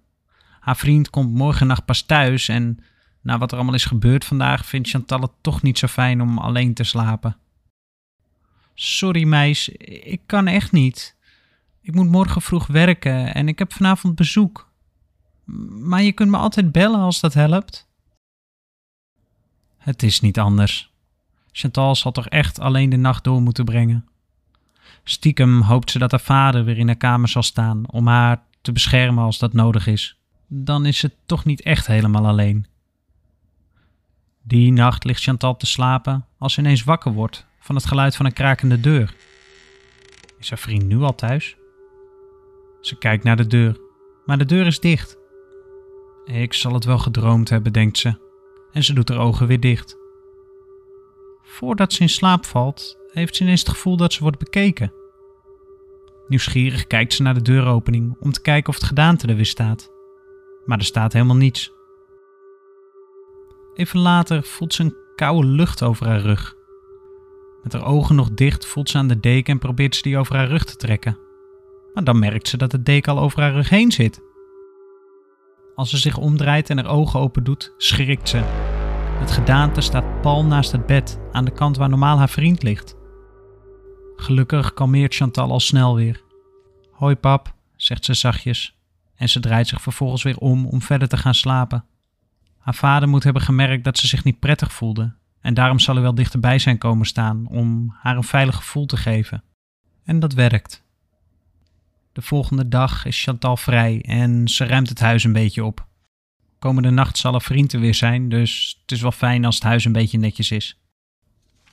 Haar 0.60 0.78
vriend 0.78 1.10
komt 1.10 1.34
morgennacht 1.34 1.86
pas 1.86 2.02
thuis 2.02 2.47
en 2.47 2.80
na 3.21 3.38
wat 3.38 3.52
er 3.52 3.58
allemaal 3.58 3.76
is 3.76 3.86
gebeurd 3.86 4.26
vandaag 4.26 4.65
vindt 4.65 4.89
Chantal 4.89 5.21
het 5.21 5.32
toch 5.41 5.62
niet 5.62 5.78
zo 5.78 5.88
fijn 5.88 6.21
om 6.21 6.38
alleen 6.38 6.74
te 6.74 6.84
slapen. 6.84 7.38
Sorry 8.83 9.23
meis, 9.23 9.69
ik 9.69 10.21
kan 10.25 10.47
echt 10.47 10.71
niet. 10.71 11.15
Ik 11.81 11.93
moet 11.93 12.09
morgen 12.09 12.41
vroeg 12.41 12.67
werken 12.67 13.33
en 13.33 13.47
ik 13.47 13.59
heb 13.59 13.73
vanavond 13.73 14.15
bezoek. 14.15 14.71
Maar 15.69 16.01
je 16.01 16.11
kunt 16.11 16.29
me 16.29 16.37
altijd 16.37 16.71
bellen 16.71 16.99
als 16.99 17.19
dat 17.19 17.33
helpt. 17.33 17.89
Het 19.77 20.03
is 20.03 20.19
niet 20.19 20.39
anders. 20.39 20.91
Chantal 21.51 21.95
zal 21.95 22.11
toch 22.11 22.27
echt 22.27 22.59
alleen 22.59 22.89
de 22.89 22.97
nacht 22.97 23.23
door 23.23 23.41
moeten 23.41 23.65
brengen. 23.65 24.05
Stiekem 25.03 25.61
hoopt 25.61 25.91
ze 25.91 25.99
dat 25.99 26.11
haar 26.11 26.21
vader 26.21 26.63
weer 26.65 26.77
in 26.77 26.87
haar 26.87 26.95
kamer 26.95 27.29
zal 27.29 27.43
staan 27.43 27.89
om 27.91 28.07
haar 28.07 28.43
te 28.61 28.71
beschermen 28.71 29.23
als 29.23 29.39
dat 29.39 29.53
nodig 29.53 29.87
is. 29.87 30.17
Dan 30.47 30.85
is 30.85 30.97
ze 30.97 31.11
toch 31.25 31.45
niet 31.45 31.61
echt 31.61 31.87
helemaal 31.87 32.27
alleen. 32.27 32.65
Die 34.41 34.71
nacht 34.71 35.03
ligt 35.03 35.23
Chantal 35.23 35.57
te 35.57 35.65
slapen 35.65 36.25
als 36.37 36.53
ze 36.53 36.59
ineens 36.59 36.83
wakker 36.83 37.11
wordt 37.11 37.49
van 37.62 37.76
het 37.76 37.86
geluid 37.86 38.15
van 38.15 38.26
een 38.26 38.34
krakende 38.34 38.80
deur. 38.80 39.15
Is 40.39 40.50
haar 40.50 40.60
vriend 40.60 40.86
nu 40.86 41.02
al 41.02 41.15
thuis? 41.15 41.56
Ze 42.82 42.97
kijkt 42.97 43.24
naar 43.24 43.36
de 43.36 43.47
deur, 43.47 43.78
maar 44.26 44.38
de 44.38 44.45
deur 44.45 44.65
is 44.65 44.80
dicht. 44.80 45.17
Ik 46.26 46.54
zal 46.54 46.74
het 46.74 46.86
wel 46.86 46.97
gedroomd 46.97 47.50
hebben, 47.50 47.74
denkt 47.74 47.97
ze, 47.97 48.17
en 48.71 48.84
ze 48.84 48.93
doet 48.93 49.10
haar 49.10 49.19
ogen 49.19 49.47
weer 49.47 49.60
dicht. 49.60 49.97
Voordat 51.43 51.93
ze 51.93 52.02
in 52.02 52.10
slaap 52.10 52.45
valt, 52.45 52.97
heeft 53.12 53.36
ze 53.36 53.43
ineens 53.43 53.60
het 53.60 53.69
gevoel 53.69 53.97
dat 53.97 54.13
ze 54.13 54.21
wordt 54.21 54.39
bekeken. 54.39 54.93
Nieuwsgierig 56.28 56.88
kijkt 56.88 57.13
ze 57.13 57.21
naar 57.21 57.34
de 57.34 57.41
deuropening 57.41 58.15
om 58.19 58.32
te 58.32 58.41
kijken 58.41 58.69
of 58.69 58.76
het 58.76 58.84
gedaante 58.84 59.28
er 59.28 59.36
weer 59.36 59.45
staat. 59.45 59.91
Maar 60.65 60.78
er 60.78 60.86
staat 60.86 61.13
helemaal 61.13 61.36
niets. 61.36 61.71
Even 63.74 64.00
later 64.00 64.43
voelt 64.43 64.74
ze 64.74 64.84
een 64.84 64.95
koude 65.15 65.47
lucht 65.47 65.84
over 65.84 66.08
haar 66.08 66.19
rug. 66.19 66.56
Met 67.63 67.74
haar 67.74 67.86
ogen 67.86 68.15
nog 68.15 68.32
dicht 68.32 68.65
voelt 68.65 68.89
ze 68.89 68.97
aan 68.97 69.08
de 69.08 69.19
deken 69.19 69.54
en 69.54 69.60
probeert 69.60 69.95
ze 69.95 70.02
die 70.02 70.17
over 70.17 70.36
haar 70.36 70.47
rug 70.47 70.65
te 70.65 70.76
trekken. 70.76 71.17
Maar 71.93 72.04
dan 72.04 72.19
merkt 72.19 72.47
ze 72.47 72.58
dat 72.58 72.71
de 72.71 72.84
deken 72.84 73.12
al 73.12 73.19
over 73.19 73.41
haar 73.41 73.54
rug 73.54 73.69
heen 73.69 73.91
zit. 73.91 74.21
Als 75.76 75.89
ze 75.89 75.97
zich 75.97 76.17
omdraait 76.17 76.69
en 76.69 76.78
haar 76.78 76.91
ogen 76.91 77.19
open 77.19 77.43
doet, 77.43 77.74
schrikt 77.78 78.30
ze. 78.30 78.41
Het 79.19 79.32
gedaante 79.32 79.82
staat 79.82 80.21
pal 80.21 80.45
naast 80.45 80.71
het 80.71 80.86
bed, 80.86 81.19
aan 81.32 81.45
de 81.45 81.52
kant 81.52 81.78
waar 81.78 81.89
normaal 81.89 82.17
haar 82.17 82.30
vriend 82.30 82.63
ligt. 82.63 82.95
Gelukkig 84.15 84.74
kalmeert 84.74 85.15
Chantal 85.15 85.52
al 85.52 85.60
snel 85.60 85.95
weer. 85.95 86.21
Hoi 86.91 87.15
pap, 87.15 87.54
zegt 87.76 88.06
ze 88.06 88.13
zachtjes, 88.13 88.78
en 89.15 89.30
ze 89.30 89.39
draait 89.39 89.67
zich 89.67 89.82
vervolgens 89.82 90.24
weer 90.24 90.38
om 90.38 90.65
om 90.65 90.82
verder 90.82 91.08
te 91.08 91.17
gaan 91.17 91.34
slapen. 91.34 91.86
Haar 92.58 92.76
vader 92.76 93.10
moet 93.10 93.24
hebben 93.24 93.41
gemerkt 93.41 93.84
dat 93.84 93.97
ze 93.97 94.08
zich 94.08 94.24
niet 94.24 94.39
prettig 94.39 94.74
voelde, 94.74 95.15
en 95.41 95.54
daarom 95.54 95.80
zal 95.80 95.93
hij 95.93 96.04
wel 96.04 96.15
dichterbij 96.15 96.60
zijn 96.60 96.77
komen 96.77 97.06
staan 97.06 97.47
om 97.47 97.95
haar 97.99 98.17
een 98.17 98.23
veilig 98.23 98.56
gevoel 98.56 98.86
te 98.86 98.97
geven. 98.97 99.43
En 100.04 100.19
dat 100.19 100.34
werkt. 100.34 100.84
De 102.13 102.21
volgende 102.21 102.67
dag 102.67 103.06
is 103.06 103.23
Chantal 103.23 103.58
vrij 103.58 104.01
en 104.01 104.47
ze 104.47 104.65
ruimt 104.65 104.89
het 104.89 104.99
huis 104.99 105.23
een 105.23 105.34
beetje 105.34 105.63
op. 105.63 105.88
Komende 106.60 106.89
nacht 106.89 107.17
zal 107.17 107.34
er 107.34 107.41
vriend 107.41 107.73
er 107.73 107.80
weer 107.80 107.95
zijn, 107.95 108.30
dus 108.30 108.77
het 108.82 108.91
is 108.91 109.01
wel 109.01 109.12
fijn 109.12 109.45
als 109.45 109.56
het 109.56 109.63
huis 109.63 109.86
een 109.86 109.91
beetje 109.91 110.17
netjes 110.17 110.51
is. 110.51 110.80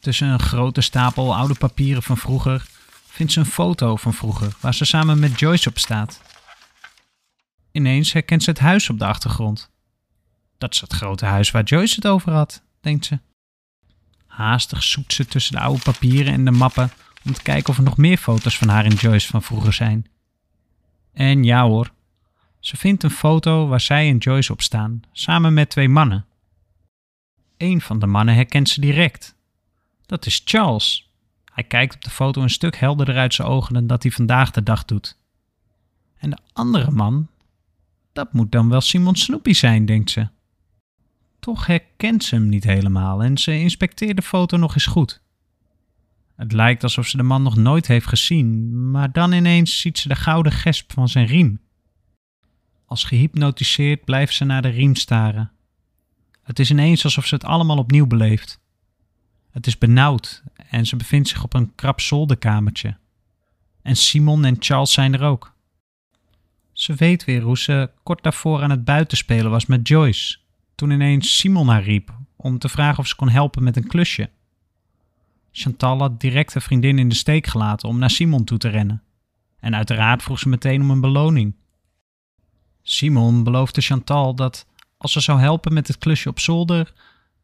Tussen 0.00 0.28
een 0.28 0.38
grote 0.38 0.80
stapel 0.80 1.36
oude 1.36 1.54
papieren 1.54 2.02
van 2.02 2.16
vroeger 2.16 2.66
vindt 3.06 3.32
ze 3.32 3.40
een 3.40 3.46
foto 3.46 3.96
van 3.96 4.14
vroeger 4.14 4.56
waar 4.60 4.74
ze 4.74 4.84
samen 4.84 5.18
met 5.18 5.38
Joyce 5.38 5.68
op 5.68 5.78
staat. 5.78 6.22
Ineens 7.72 8.12
herkent 8.12 8.42
ze 8.42 8.50
het 8.50 8.58
huis 8.58 8.90
op 8.90 8.98
de 8.98 9.06
achtergrond. 9.06 9.70
Dat 10.58 10.74
is 10.74 10.80
het 10.80 10.92
grote 10.92 11.24
huis 11.24 11.50
waar 11.50 11.62
Joyce 11.62 11.94
het 11.94 12.06
over 12.06 12.32
had, 12.32 12.62
denkt 12.80 13.04
ze. 13.04 13.18
Haastig 14.38 14.82
zoekt 14.82 15.12
ze 15.12 15.26
tussen 15.26 15.54
de 15.54 15.60
oude 15.60 15.82
papieren 15.82 16.32
en 16.32 16.44
de 16.44 16.50
mappen 16.50 16.90
om 17.24 17.32
te 17.32 17.42
kijken 17.42 17.70
of 17.70 17.76
er 17.76 17.82
nog 17.82 17.96
meer 17.96 18.16
foto's 18.16 18.58
van 18.58 18.68
haar 18.68 18.84
en 18.84 18.94
Joyce 18.94 19.26
van 19.26 19.42
vroeger 19.42 19.72
zijn. 19.72 20.06
En 21.12 21.44
ja 21.44 21.66
hoor, 21.66 21.92
ze 22.60 22.76
vindt 22.76 23.02
een 23.02 23.10
foto 23.10 23.66
waar 23.66 23.80
zij 23.80 24.08
en 24.08 24.16
Joyce 24.16 24.52
op 24.52 24.62
staan, 24.62 25.00
samen 25.12 25.54
met 25.54 25.70
twee 25.70 25.88
mannen. 25.88 26.26
Een 27.56 27.80
van 27.80 27.98
de 27.98 28.06
mannen 28.06 28.34
herkent 28.34 28.68
ze 28.68 28.80
direct. 28.80 29.34
Dat 30.06 30.26
is 30.26 30.42
Charles. 30.44 31.10
Hij 31.44 31.64
kijkt 31.64 31.94
op 31.94 32.04
de 32.04 32.10
foto 32.10 32.42
een 32.42 32.50
stuk 32.50 32.76
helderder 32.76 33.16
uit 33.16 33.34
zijn 33.34 33.48
ogen 33.48 33.74
dan 33.74 33.86
dat 33.86 34.02
hij 34.02 34.12
vandaag 34.12 34.50
de 34.50 34.62
dag 34.62 34.84
doet. 34.84 35.18
En 36.18 36.30
de 36.30 36.38
andere 36.52 36.90
man, 36.90 37.28
dat 38.12 38.32
moet 38.32 38.52
dan 38.52 38.68
wel 38.68 38.80
Simon 38.80 39.16
Snoepy 39.16 39.52
zijn, 39.52 39.86
denkt 39.86 40.10
ze. 40.10 40.28
Toch 41.48 41.66
herkent 41.66 42.24
ze 42.24 42.34
hem 42.34 42.48
niet 42.48 42.64
helemaal 42.64 43.22
en 43.22 43.38
ze 43.38 43.58
inspecteert 43.58 44.16
de 44.16 44.22
foto 44.22 44.56
nog 44.56 44.74
eens 44.74 44.86
goed. 44.86 45.22
Het 46.36 46.52
lijkt 46.52 46.82
alsof 46.82 47.06
ze 47.06 47.16
de 47.16 47.22
man 47.22 47.42
nog 47.42 47.56
nooit 47.56 47.86
heeft 47.86 48.06
gezien, 48.06 48.90
maar 48.90 49.12
dan 49.12 49.32
ineens 49.32 49.80
ziet 49.80 49.98
ze 49.98 50.08
de 50.08 50.16
gouden 50.16 50.52
gesp 50.52 50.92
van 50.92 51.08
zijn 51.08 51.26
riem. 51.26 51.60
Als 52.86 53.04
gehypnotiseerd 53.04 54.04
blijft 54.04 54.34
ze 54.34 54.44
naar 54.44 54.62
de 54.62 54.68
riem 54.68 54.94
staren. 54.94 55.50
Het 56.42 56.58
is 56.58 56.70
ineens 56.70 57.04
alsof 57.04 57.26
ze 57.26 57.34
het 57.34 57.44
allemaal 57.44 57.78
opnieuw 57.78 58.06
beleeft. 58.06 58.60
Het 59.50 59.66
is 59.66 59.78
benauwd 59.78 60.42
en 60.70 60.86
ze 60.86 60.96
bevindt 60.96 61.28
zich 61.28 61.44
op 61.44 61.54
een 61.54 61.74
krap 61.74 62.00
zolderkamertje. 62.00 62.96
En 63.82 63.96
Simon 63.96 64.44
en 64.44 64.56
Charles 64.58 64.92
zijn 64.92 65.14
er 65.14 65.22
ook. 65.22 65.54
Ze 66.72 66.94
weet 66.94 67.24
weer 67.24 67.42
hoe 67.42 67.58
ze 67.58 67.90
kort 68.02 68.22
daarvoor 68.22 68.62
aan 68.62 68.70
het 68.70 68.84
buitenspelen 68.84 69.50
was 69.50 69.66
met 69.66 69.88
Joyce, 69.88 70.38
toen 70.78 70.90
ineens 70.90 71.36
Simon 71.36 71.68
haar 71.68 71.82
riep 71.82 72.18
om 72.36 72.58
te 72.58 72.68
vragen 72.68 72.98
of 72.98 73.06
ze 73.06 73.16
kon 73.16 73.28
helpen 73.28 73.62
met 73.62 73.76
een 73.76 73.86
klusje. 73.86 74.30
Chantal 75.50 75.98
had 75.98 76.20
direct 76.20 76.52
haar 76.52 76.62
vriendin 76.62 76.98
in 76.98 77.08
de 77.08 77.14
steek 77.14 77.46
gelaten 77.46 77.88
om 77.88 77.98
naar 77.98 78.10
Simon 78.10 78.44
toe 78.44 78.58
te 78.58 78.68
rennen. 78.68 79.02
En 79.60 79.74
uiteraard 79.74 80.22
vroeg 80.22 80.38
ze 80.38 80.48
meteen 80.48 80.80
om 80.80 80.90
een 80.90 81.00
beloning. 81.00 81.54
Simon 82.82 83.44
beloofde 83.44 83.80
Chantal 83.80 84.34
dat 84.34 84.66
als 84.96 85.12
ze 85.12 85.20
zou 85.20 85.40
helpen 85.40 85.72
met 85.72 85.88
het 85.88 85.98
klusje 85.98 86.28
op 86.28 86.38
zolder, 86.38 86.92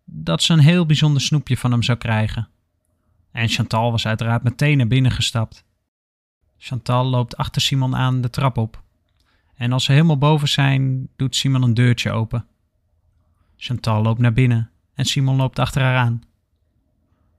dat 0.04 0.42
ze 0.42 0.52
een 0.52 0.58
heel 0.58 0.86
bijzonder 0.86 1.22
snoepje 1.22 1.56
van 1.56 1.70
hem 1.70 1.82
zou 1.82 1.98
krijgen. 1.98 2.48
En 3.32 3.48
Chantal 3.48 3.90
was 3.90 4.06
uiteraard 4.06 4.42
meteen 4.42 4.76
naar 4.76 4.86
binnen 4.86 5.12
gestapt. 5.12 5.64
Chantal 6.58 7.04
loopt 7.04 7.36
achter 7.36 7.62
Simon 7.62 7.96
aan 7.96 8.20
de 8.20 8.30
trap 8.30 8.56
op. 8.56 8.82
En 9.54 9.72
als 9.72 9.84
ze 9.84 9.92
helemaal 9.92 10.18
boven 10.18 10.48
zijn, 10.48 11.08
doet 11.16 11.36
Simon 11.36 11.62
een 11.62 11.74
deurtje 11.74 12.10
open. 12.10 12.46
Chantal 13.64 14.02
loopt 14.02 14.20
naar 14.20 14.32
binnen 14.32 14.70
en 14.94 15.04
Simon 15.04 15.36
loopt 15.36 15.58
achter 15.58 15.82
haar 15.82 15.96
aan. 15.96 16.22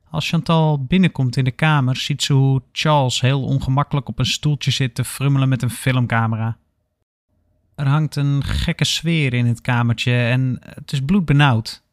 Als 0.09 0.29
Chantal 0.29 0.83
binnenkomt 0.83 1.38
in 1.38 1.43
de 1.43 1.51
kamer, 1.51 1.95
ziet 1.95 2.23
ze 2.23 2.33
hoe 2.33 2.61
Charles 2.71 3.21
heel 3.21 3.43
ongemakkelijk 3.43 4.07
op 4.07 4.19
een 4.19 4.25
stoeltje 4.25 4.71
zit 4.71 4.95
te 4.95 5.03
frummelen 5.03 5.49
met 5.49 5.61
een 5.61 5.69
filmcamera. 5.69 6.57
Er 7.75 7.88
hangt 7.88 8.15
een 8.15 8.43
gekke 8.43 8.85
sfeer 8.85 9.33
in 9.33 9.45
het 9.45 9.61
kamertje 9.61 10.11
en 10.11 10.57
het 10.59 10.91
is 10.91 11.01
bloedbenauwd. 11.01 11.83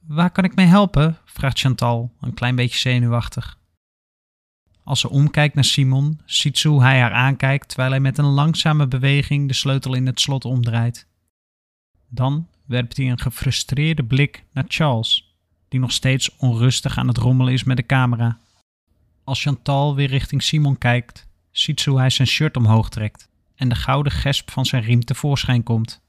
Waar 0.00 0.30
kan 0.30 0.44
ik 0.44 0.54
mee 0.54 0.66
helpen? 0.66 1.18
vraagt 1.24 1.58
Chantal, 1.58 2.12
een 2.20 2.34
klein 2.34 2.56
beetje 2.56 2.78
zenuwachtig. 2.78 3.58
Als 4.84 5.00
ze 5.00 5.10
omkijkt 5.10 5.54
naar 5.54 5.64
Simon, 5.64 6.20
ziet 6.24 6.58
ze 6.58 6.68
hoe 6.68 6.82
hij 6.82 7.00
haar 7.00 7.12
aankijkt 7.12 7.68
terwijl 7.68 7.90
hij 7.90 8.00
met 8.00 8.18
een 8.18 8.24
langzame 8.24 8.86
beweging 8.86 9.48
de 9.48 9.54
sleutel 9.54 9.94
in 9.94 10.06
het 10.06 10.20
slot 10.20 10.44
omdraait. 10.44 11.06
Dan 12.08 12.48
werpt 12.66 12.96
hij 12.96 13.10
een 13.10 13.20
gefrustreerde 13.20 14.04
blik 14.04 14.44
naar 14.52 14.64
Charles, 14.68 15.36
die 15.68 15.80
nog 15.80 15.92
steeds 15.92 16.36
onrustig 16.36 16.98
aan 16.98 17.08
het 17.08 17.16
rommelen 17.16 17.52
is 17.52 17.64
met 17.64 17.76
de 17.76 17.86
camera. 17.86 18.38
Als 19.24 19.42
Chantal 19.42 19.94
weer 19.94 20.08
richting 20.08 20.42
Simon 20.42 20.78
kijkt, 20.78 21.28
ziet 21.50 21.80
ze 21.80 21.90
hoe 21.90 21.98
hij 21.98 22.10
zijn 22.10 22.28
shirt 22.28 22.56
omhoog 22.56 22.88
trekt 22.88 23.28
en 23.54 23.68
de 23.68 23.74
gouden 23.74 24.12
gesp 24.12 24.50
van 24.50 24.66
zijn 24.66 24.82
riem 24.82 25.04
tevoorschijn 25.04 25.62
komt. 25.62 26.00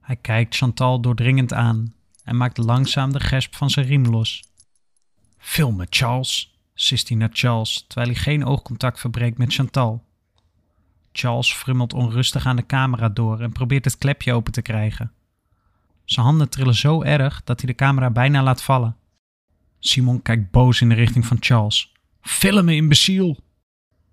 Hij 0.00 0.16
kijkt 0.16 0.56
Chantal 0.56 1.00
doordringend 1.00 1.52
aan 1.52 1.94
en 2.24 2.36
maakt 2.36 2.58
langzaam 2.58 3.12
de 3.12 3.20
gesp 3.20 3.54
van 3.54 3.70
zijn 3.70 3.86
riem 3.86 4.06
los. 4.06 4.44
Filmen, 5.38 5.86
Charles, 5.90 6.58
sist 6.74 7.08
hij 7.08 7.16
naar 7.16 7.30
Charles, 7.32 7.84
terwijl 7.88 8.12
hij 8.12 8.20
geen 8.20 8.44
oogcontact 8.44 9.00
verbreekt 9.00 9.38
met 9.38 9.54
Chantal. 9.54 10.04
Charles 11.12 11.54
frummelt 11.54 11.92
onrustig 11.92 12.46
aan 12.46 12.56
de 12.56 12.66
camera 12.66 13.08
door 13.08 13.40
en 13.40 13.52
probeert 13.52 13.84
het 13.84 13.98
klepje 13.98 14.32
open 14.32 14.52
te 14.52 14.62
krijgen. 14.62 15.12
Zijn 16.10 16.26
handen 16.26 16.48
trillen 16.48 16.74
zo 16.74 17.02
erg 17.02 17.44
dat 17.44 17.60
hij 17.60 17.70
de 17.70 17.76
camera 17.76 18.10
bijna 18.10 18.42
laat 18.42 18.62
vallen. 18.62 18.96
Simon 19.78 20.22
kijkt 20.22 20.50
boos 20.50 20.80
in 20.80 20.88
de 20.88 20.94
richting 20.94 21.26
van 21.26 21.36
Charles. 21.40 21.92
Filmen, 22.20 22.74
imbeciel! 22.74 23.38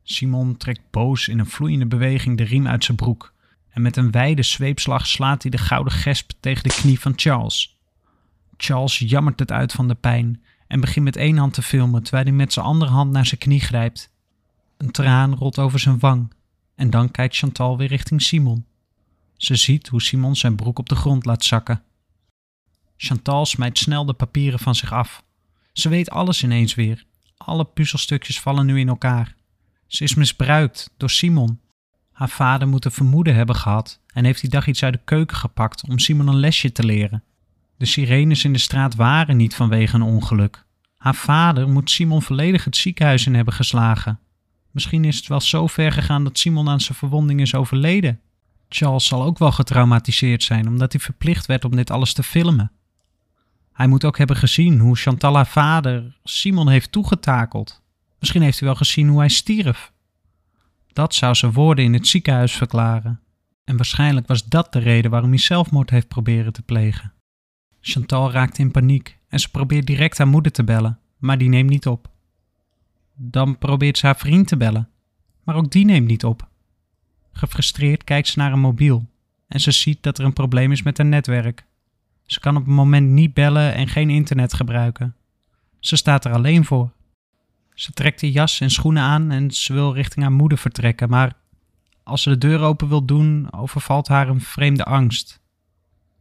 Simon 0.04 0.58
trekt 0.58 0.82
boos 0.92 1.28
in 1.28 1.40
een 1.40 1.46
vloeiende 1.46 1.86
beweging 1.86 2.38
de 2.38 2.44
riem 2.44 2.68
uit 2.68 2.84
zijn 2.84 2.98
broek 2.98 3.34
en 3.70 3.82
met 3.82 3.98
een 3.98 4.12
wijde 4.12 4.44
zweepslag 4.44 5.08
slaat 5.08 5.42
hij 5.42 5.52
de 5.52 5.58
gouden 5.58 5.94
gesp 5.94 6.32
tegen 6.40 6.64
de 6.64 6.70
knie 6.70 7.00
van 7.00 7.14
Charles. 7.16 7.78
Charles 8.58 8.98
jammert 8.98 9.40
het 9.40 9.52
uit 9.52 9.72
van 9.72 9.88
de 9.88 9.96
pijn 9.96 10.44
en 10.68 10.80
begint 10.80 11.06
met 11.06 11.16
één 11.16 11.38
hand 11.38 11.54
te 11.54 11.62
filmen 11.62 12.04
terwijl 12.04 12.24
hij 12.26 12.34
met 12.34 12.54
zijn 12.54 12.66
andere 12.66 12.92
hand 12.92 13.12
naar 13.12 13.26
zijn 13.26 13.40
knie 13.40 13.62
grijpt. 13.62 14.12
Een 14.78 14.92
traan 14.92 15.36
rolt 15.36 15.60
over 15.60 15.80
zijn 15.80 16.00
wang 16.00 16.34
en 16.76 16.90
dan 16.90 17.12
kijkt 17.12 17.36
Chantal 17.36 17.78
weer 17.78 17.88
richting 17.88 18.22
Simon. 18.22 18.66
Ze 19.38 19.56
ziet 19.56 19.88
hoe 19.88 20.02
Simon 20.02 20.36
zijn 20.36 20.56
broek 20.56 20.80
op 20.80 20.90
de 20.90 20.96
grond 20.96 21.26
laat 21.26 21.44
zakken. 21.44 21.82
Chantal 22.98 23.46
smijt 23.46 23.78
snel 23.78 24.06
de 24.06 24.14
papieren 24.14 24.60
van 24.60 24.76
zich 24.76 24.94
af. 24.94 25.24
Ze 25.74 25.90
weet 25.90 26.10
alles 26.10 26.44
ineens 26.44 26.76
weer. 26.76 27.06
Alle 27.38 27.66
puzzelstukjes 27.66 28.40
vallen 28.40 28.66
nu 28.66 28.80
in 28.80 28.88
elkaar. 28.88 29.36
Ze 29.88 30.04
is 30.04 30.16
misbruikt 30.16 30.94
door 30.98 31.10
Simon. 31.10 31.60
Haar 32.12 32.30
vader 32.30 32.68
moet 32.68 32.86
een 32.86 32.92
vermoeden 32.92 33.36
hebben 33.36 33.56
gehad 33.56 34.02
en 34.14 34.26
heeft 34.26 34.42
die 34.42 34.50
dag 34.50 34.68
iets 34.68 34.84
uit 34.84 34.94
de 34.94 35.00
keuken 35.04 35.38
gepakt 35.38 35.88
om 35.90 36.00
Simon 36.00 36.28
een 36.28 36.40
lesje 36.40 36.72
te 36.72 36.86
leren. 36.86 37.24
De 37.78 37.86
sirenes 37.86 38.44
in 38.44 38.54
de 38.54 38.60
straat 38.60 38.96
waren 38.96 39.38
niet 39.38 39.56
vanwege 39.56 39.96
een 39.96 40.02
ongeluk. 40.02 40.66
Haar 40.98 41.16
vader 41.16 41.70
moet 41.70 41.90
Simon 41.90 42.22
volledig 42.22 42.64
het 42.64 42.78
ziekenhuis 42.78 43.26
in 43.26 43.36
hebben 43.36 43.54
geslagen. 43.54 44.20
Misschien 44.72 45.06
is 45.06 45.18
het 45.18 45.28
wel 45.28 45.42
zo 45.42 45.68
ver 45.68 45.92
gegaan 45.92 46.24
dat 46.24 46.38
Simon 46.38 46.70
aan 46.70 46.82
zijn 46.82 46.98
verwonding 46.98 47.42
is 47.42 47.56
overleden. 47.56 48.20
Charles 48.70 49.06
zal 49.06 49.24
ook 49.24 49.38
wel 49.38 49.52
getraumatiseerd 49.52 50.44
zijn 50.44 50.68
omdat 50.68 50.92
hij 50.92 51.02
verplicht 51.02 51.46
werd 51.46 51.66
om 51.66 51.76
dit 51.76 51.92
alles 51.92 52.14
te 52.14 52.24
filmen. 52.24 52.72
Hij 53.78 53.88
moet 53.88 54.06
ook 54.06 54.18
hebben 54.18 54.36
gezien 54.36 54.80
hoe 54.80 54.96
Chantal 54.96 55.36
haar 55.36 55.48
vader 55.48 56.18
Simon 56.24 56.70
heeft 56.70 56.92
toegetakeld. 56.92 57.82
Misschien 58.20 58.42
heeft 58.42 58.60
hij 58.60 58.68
wel 58.68 58.78
gezien 58.78 59.08
hoe 59.08 59.20
hij 59.20 59.30
stierf. 59.30 59.92
Dat 60.94 61.16
zou 61.16 61.36
zijn 61.36 61.52
woorden 61.52 61.86
in 61.86 61.94
het 61.94 62.08
ziekenhuis 62.08 62.52
verklaren. 62.52 63.20
En 63.64 63.76
waarschijnlijk 63.76 64.28
was 64.28 64.46
dat 64.46 64.74
de 64.74 64.80
reden 64.80 65.12
waarom 65.12 65.30
hij 65.30 65.40
zelfmoord 65.40 65.90
heeft 65.90 66.08
proberen 66.08 66.54
te 66.54 66.62
plegen. 66.62 67.14
Chantal 67.82 68.32
raakt 68.32 68.58
in 68.58 68.72
paniek 68.72 69.18
en 69.28 69.40
ze 69.40 69.52
probeert 69.52 69.88
direct 69.88 70.18
haar 70.18 70.28
moeder 70.28 70.52
te 70.52 70.64
bellen, 70.64 71.00
maar 71.18 71.38
die 71.38 71.50
neemt 71.50 71.70
niet 71.70 71.88
op. 71.88 72.10
Dan 73.16 73.58
probeert 73.58 73.98
ze 73.98 74.06
haar 74.06 74.18
vriend 74.18 74.48
te 74.48 74.58
bellen, 74.58 74.90
maar 75.44 75.56
ook 75.56 75.72
die 75.72 75.86
neemt 75.86 76.08
niet 76.08 76.26
op. 76.26 76.48
Gefrustreerd 77.32 78.04
kijkt 78.04 78.28
ze 78.28 78.40
naar 78.40 78.52
een 78.52 78.60
mobiel 78.60 79.10
en 79.48 79.60
ze 79.60 79.72
ziet 79.72 80.04
dat 80.04 80.18
er 80.18 80.26
een 80.26 80.34
probleem 80.34 80.72
is 80.72 80.84
met 80.84 80.98
haar 80.98 81.08
netwerk. 81.08 81.66
Ze 82.28 82.40
kan 82.40 82.56
op 82.56 82.66
het 82.66 82.74
moment 82.74 83.10
niet 83.10 83.34
bellen 83.34 83.74
en 83.74 83.88
geen 83.88 84.10
internet 84.10 84.54
gebruiken. 84.54 85.16
Ze 85.80 85.96
staat 85.96 86.26
er 86.26 86.34
alleen 86.34 86.66
voor. 86.66 86.92
Ze 87.74 87.92
trekt 87.92 88.20
de 88.20 88.32
jas 88.32 88.60
en 88.60 88.70
schoenen 88.70 89.04
aan 89.04 89.32
en 89.32 89.52
ze 89.52 89.74
wil 89.74 89.94
richting 89.94 90.26
haar 90.26 90.34
moeder 90.34 90.58
vertrekken, 90.58 91.10
maar 91.10 91.34
als 92.04 92.22
ze 92.22 92.30
de 92.30 92.38
deur 92.38 92.60
open 92.60 92.88
wil 92.88 93.06
doen, 93.06 93.54
overvalt 93.54 94.08
haar 94.08 94.30
een 94.30 94.42
vreemde 94.42 94.84
angst. 94.84 95.42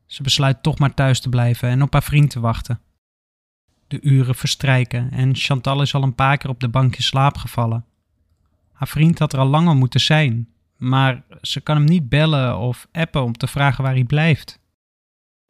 Ze 0.06 0.22
besluit 0.22 0.62
toch 0.62 0.78
maar 0.78 0.94
thuis 0.94 1.20
te 1.20 1.28
blijven 1.28 1.68
en 1.68 1.82
op 1.82 1.92
haar 1.92 2.02
vriend 2.02 2.30
te 2.30 2.40
wachten. 2.40 2.80
De 3.86 4.00
uren 4.00 4.34
verstrijken 4.34 5.10
en 5.10 5.36
Chantal 5.36 5.82
is 5.82 5.94
al 5.94 6.02
een 6.02 6.14
paar 6.14 6.36
keer 6.36 6.50
op 6.50 6.60
de 6.60 6.68
bank 6.68 6.96
in 6.96 7.02
slaap 7.02 7.36
gevallen. 7.36 7.84
Haar 8.72 8.88
vriend 8.88 9.18
had 9.18 9.32
er 9.32 9.38
al 9.38 9.46
langer 9.46 9.76
moeten 9.76 10.00
zijn, 10.00 10.48
maar 10.76 11.22
ze 11.42 11.60
kan 11.60 11.76
hem 11.76 11.84
niet 11.84 12.08
bellen 12.08 12.58
of 12.58 12.88
appen 12.92 13.22
om 13.22 13.32
te 13.32 13.46
vragen 13.46 13.84
waar 13.84 13.94
hij 13.94 14.04
blijft. 14.04 14.58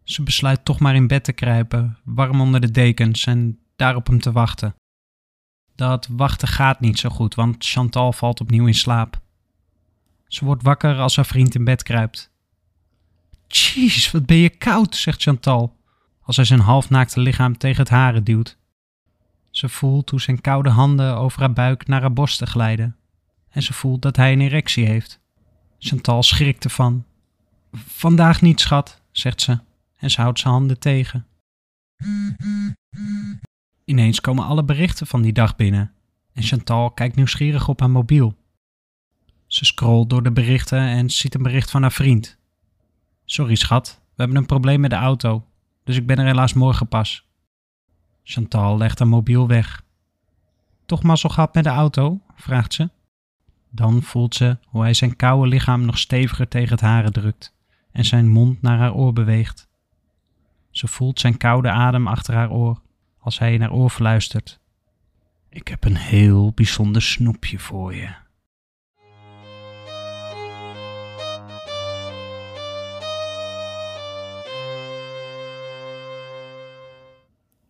Ze 0.07 0.23
besluit 0.23 0.65
toch 0.65 0.81
maar 0.81 0.95
in 0.95 1.07
bed 1.07 1.25
te 1.25 1.33
kruipen, 1.33 1.99
warm 2.05 2.41
onder 2.41 2.61
de 2.61 2.71
dekens 2.71 3.27
en 3.27 3.59
daar 3.77 3.97
op 3.97 4.07
hem 4.07 4.21
te 4.21 4.33
wachten. 4.33 4.75
Dat 5.75 6.09
wachten 6.11 6.49
gaat 6.49 6.81
niet 6.81 6.99
zo 6.99 7.09
goed, 7.09 7.35
want 7.35 7.65
Chantal 7.65 8.13
valt 8.13 8.41
opnieuw 8.41 8.67
in 8.67 8.75
slaap. 8.75 9.21
Ze 10.27 10.45
wordt 10.45 10.63
wakker 10.63 10.99
als 10.99 11.17
haar 11.17 11.27
vriend 11.27 11.55
in 11.55 11.65
bed 11.65 11.83
kruipt. 11.83 12.31
Jeez, 13.47 14.11
wat 14.11 14.27
ben 14.27 14.37
je 14.37 14.49
koud, 14.49 14.97
zegt 14.97 15.23
Chantal, 15.23 15.77
als 16.23 16.37
hij 16.37 16.45
zijn 16.45 16.61
halfnaakte 16.61 17.21
lichaam 17.21 17.59
tegen 17.59 17.81
het 17.81 17.91
haren 17.91 18.25
duwt. 18.25 18.59
Ze 19.51 19.69
voelt 19.69 20.11
hoe 20.11 20.21
zijn 20.21 20.41
koude 20.41 20.71
handen 20.71 21.17
over 21.17 21.41
haar 21.41 21.53
buik 21.53 21.87
naar 21.87 22.01
haar 22.01 22.13
borsten 22.13 22.47
glijden. 22.47 22.97
En 23.49 23.63
ze 23.63 23.73
voelt 23.73 24.03
dat 24.03 24.17
hij 24.17 24.33
een 24.33 24.41
erectie 24.41 24.87
heeft. 24.87 25.21
Chantal 25.79 26.23
schrikt 26.23 26.65
ervan. 26.65 27.05
Vandaag 27.73 28.41
niet, 28.41 28.61
schat, 28.61 29.01
zegt 29.13 29.41
ze, 29.41 29.59
en 30.07 30.13
ze 30.13 30.21
houdt 30.21 30.39
zijn 30.39 30.53
handen 30.53 30.79
tegen. 30.79 31.27
Ineens 33.85 34.21
komen 34.21 34.45
alle 34.45 34.65
berichten 34.65 35.07
van 35.07 35.23
die 35.23 35.33
dag 35.33 35.57
binnen 35.57 35.93
en 36.33 36.43
Chantal 36.43 36.91
kijkt 36.91 37.17
nieuwsgierig 37.17 37.69
op 37.69 37.81
haar 37.81 37.91
mobiel. 37.91 38.37
Ze 39.47 39.65
scrolt 39.65 40.11
door 40.11 40.23
de 40.23 40.33
berichten 40.33 40.79
en 40.79 41.11
ziet 41.11 41.35
een 41.35 41.43
bericht 41.43 41.71
van 41.71 41.83
haar 41.83 41.93
vriend. 41.93 42.39
Sorry 43.25 43.55
schat, 43.55 44.01
we 44.05 44.23
hebben 44.23 44.37
een 44.37 44.47
probleem 44.47 44.81
met 44.81 44.91
de 44.91 44.97
auto, 44.97 45.47
dus 45.85 45.97
ik 45.97 46.07
ben 46.07 46.19
er 46.19 46.27
helaas 46.27 46.53
morgen 46.53 46.89
pas. 46.89 47.27
Chantal 48.23 48.77
legt 48.77 48.99
haar 48.99 49.09
mobiel 49.09 49.47
weg. 49.47 49.83
Toch 50.85 51.03
mazzel 51.03 51.31
gehad 51.31 51.55
met 51.55 51.65
de 51.65 51.71
auto? 51.71 52.21
vraagt 52.35 52.75
ze. 52.75 52.91
Dan 53.71 54.03
voelt 54.03 54.35
ze 54.35 54.59
hoe 54.65 54.83
hij 54.83 54.95
zijn 54.95 55.17
koude 55.17 55.49
lichaam 55.49 55.85
nog 55.85 55.99
steviger 55.99 56.49
tegen 56.49 56.71
het 56.71 56.81
haren 56.81 57.13
drukt 57.13 57.55
en 57.93 58.05
zijn 58.05 58.29
mond 58.29 58.63
naar 58.63 58.79
haar 58.79 58.95
oor 58.95 59.13
beweegt. 59.13 59.69
Ze 60.77 60.87
voelt 60.89 61.21
zijn 61.21 61.37
koude 61.37 61.71
adem 61.71 62.07
achter 62.07 62.35
haar 62.35 62.51
oor 62.51 62.81
als 63.19 63.39
hij 63.39 63.57
naar 63.57 63.73
oor 63.73 63.91
fluistert. 63.91 64.61
Ik 65.49 65.69
heb 65.69 65.85
een 65.85 65.97
heel 65.97 66.53
bijzonder 66.53 67.03
snoepje 67.03 67.59
voor 67.59 67.95
je. 67.95 68.09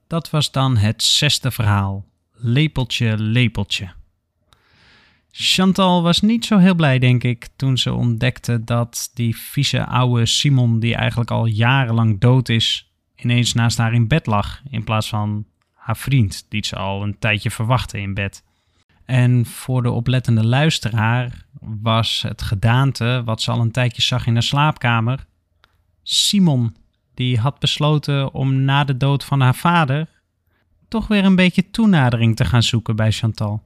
Dat 0.06 0.30
was 0.30 0.50
dan 0.50 0.76
het 0.76 1.02
zesde 1.02 1.50
verhaal. 1.50 2.04
Lepeltje, 2.32 3.18
lepeltje. 3.18 3.92
Chantal 5.30 6.02
was 6.02 6.20
niet 6.20 6.44
zo 6.44 6.58
heel 6.58 6.74
blij, 6.74 6.98
denk 6.98 7.24
ik, 7.24 7.48
toen 7.56 7.78
ze 7.78 7.92
ontdekte 7.92 8.64
dat 8.64 9.10
die 9.14 9.36
vieze 9.36 9.84
oude 9.84 10.26
Simon, 10.26 10.78
die 10.80 10.94
eigenlijk 10.94 11.30
al 11.30 11.46
jarenlang 11.46 12.20
dood 12.20 12.48
is, 12.48 12.86
ineens 13.16 13.52
naast 13.52 13.78
haar 13.78 13.92
in 13.92 14.08
bed 14.08 14.26
lag, 14.26 14.62
in 14.70 14.84
plaats 14.84 15.08
van 15.08 15.46
haar 15.74 15.96
vriend, 15.96 16.46
die 16.48 16.66
ze 16.66 16.76
al 16.76 17.02
een 17.02 17.18
tijdje 17.18 17.50
verwachtte 17.50 18.00
in 18.00 18.14
bed. 18.14 18.44
En 19.04 19.46
voor 19.46 19.82
de 19.82 19.90
oplettende 19.90 20.46
luisteraar 20.46 21.44
was 21.60 22.22
het 22.22 22.42
gedaante 22.42 23.22
wat 23.24 23.42
ze 23.42 23.50
al 23.50 23.60
een 23.60 23.70
tijdje 23.70 24.02
zag 24.02 24.26
in 24.26 24.34
de 24.34 24.40
slaapkamer 24.40 25.26
Simon, 26.08 26.76
die 27.14 27.38
had 27.38 27.58
besloten 27.58 28.34
om 28.34 28.60
na 28.60 28.84
de 28.84 28.96
dood 28.96 29.24
van 29.24 29.40
haar 29.40 29.54
vader 29.54 30.08
toch 30.88 31.06
weer 31.06 31.24
een 31.24 31.36
beetje 31.36 31.70
toenadering 31.70 32.36
te 32.36 32.44
gaan 32.44 32.62
zoeken 32.62 32.96
bij 32.96 33.12
Chantal. 33.12 33.62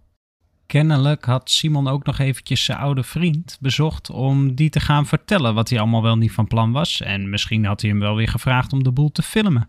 Kennelijk 0.70 1.24
had 1.24 1.50
Simon 1.50 1.88
ook 1.88 2.04
nog 2.04 2.18
eventjes 2.18 2.64
zijn 2.64 2.78
oude 2.78 3.02
vriend 3.02 3.59
bezocht 3.61 4.11
om 4.11 4.54
die 4.54 4.70
te 4.70 4.80
gaan 4.80 5.06
vertellen 5.06 5.54
wat 5.54 5.68
hij 5.68 5.78
allemaal 5.78 6.02
wel 6.02 6.16
niet 6.16 6.33
van 6.33 6.46
plan 6.46 6.72
was. 6.72 7.00
En 7.00 7.30
misschien 7.30 7.64
had 7.64 7.80
hij 7.80 7.90
hem 7.90 7.98
wel 7.98 8.16
weer 8.16 8.28
gevraagd 8.28 8.72
om 8.72 8.83
de 8.83 8.90
boel 8.90 9.12
te 9.12 9.22
filmen. 9.22 9.68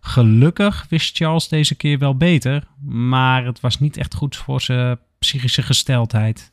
Gelukkig 0.00 0.86
wist 0.88 1.16
Charles 1.16 1.48
deze 1.48 1.74
keer 1.74 1.98
wel 1.98 2.16
beter, 2.16 2.66
maar 2.84 3.44
het 3.44 3.60
was 3.60 3.80
niet 3.80 3.96
echt 3.96 4.14
goed 4.14 4.36
voor 4.36 4.60
zijn 4.60 4.98
psychische 5.18 5.62
gesteldheid. 5.62 6.52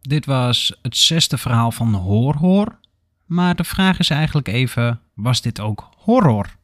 Dit 0.00 0.26
was 0.26 0.78
het 0.82 0.96
zesde 0.96 1.38
verhaal 1.38 1.70
van 1.70 1.94
Hoor 1.94 2.36
Hoor, 2.36 2.80
maar 3.26 3.56
de 3.56 3.64
vraag 3.64 3.98
is 3.98 4.10
eigenlijk 4.10 4.48
even, 4.48 5.00
was 5.14 5.40
dit 5.42 5.60
ook 5.60 5.90
horror? 5.96 6.56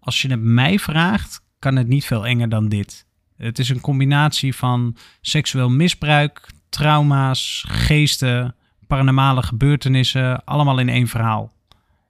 Als 0.00 0.22
je 0.22 0.28
het 0.28 0.42
mij 0.42 0.78
vraagt, 0.78 1.42
kan 1.58 1.76
het 1.76 1.88
niet 1.88 2.04
veel 2.04 2.26
enger 2.26 2.48
dan 2.48 2.68
dit. 2.68 3.08
Het 3.40 3.58
is 3.58 3.68
een 3.68 3.80
combinatie 3.80 4.54
van 4.54 4.96
seksueel 5.20 5.70
misbruik, 5.70 6.48
trauma's, 6.68 7.64
geesten, 7.68 8.54
paranormale 8.86 9.42
gebeurtenissen, 9.42 10.44
allemaal 10.44 10.78
in 10.78 10.88
één 10.88 11.08
verhaal. 11.08 11.52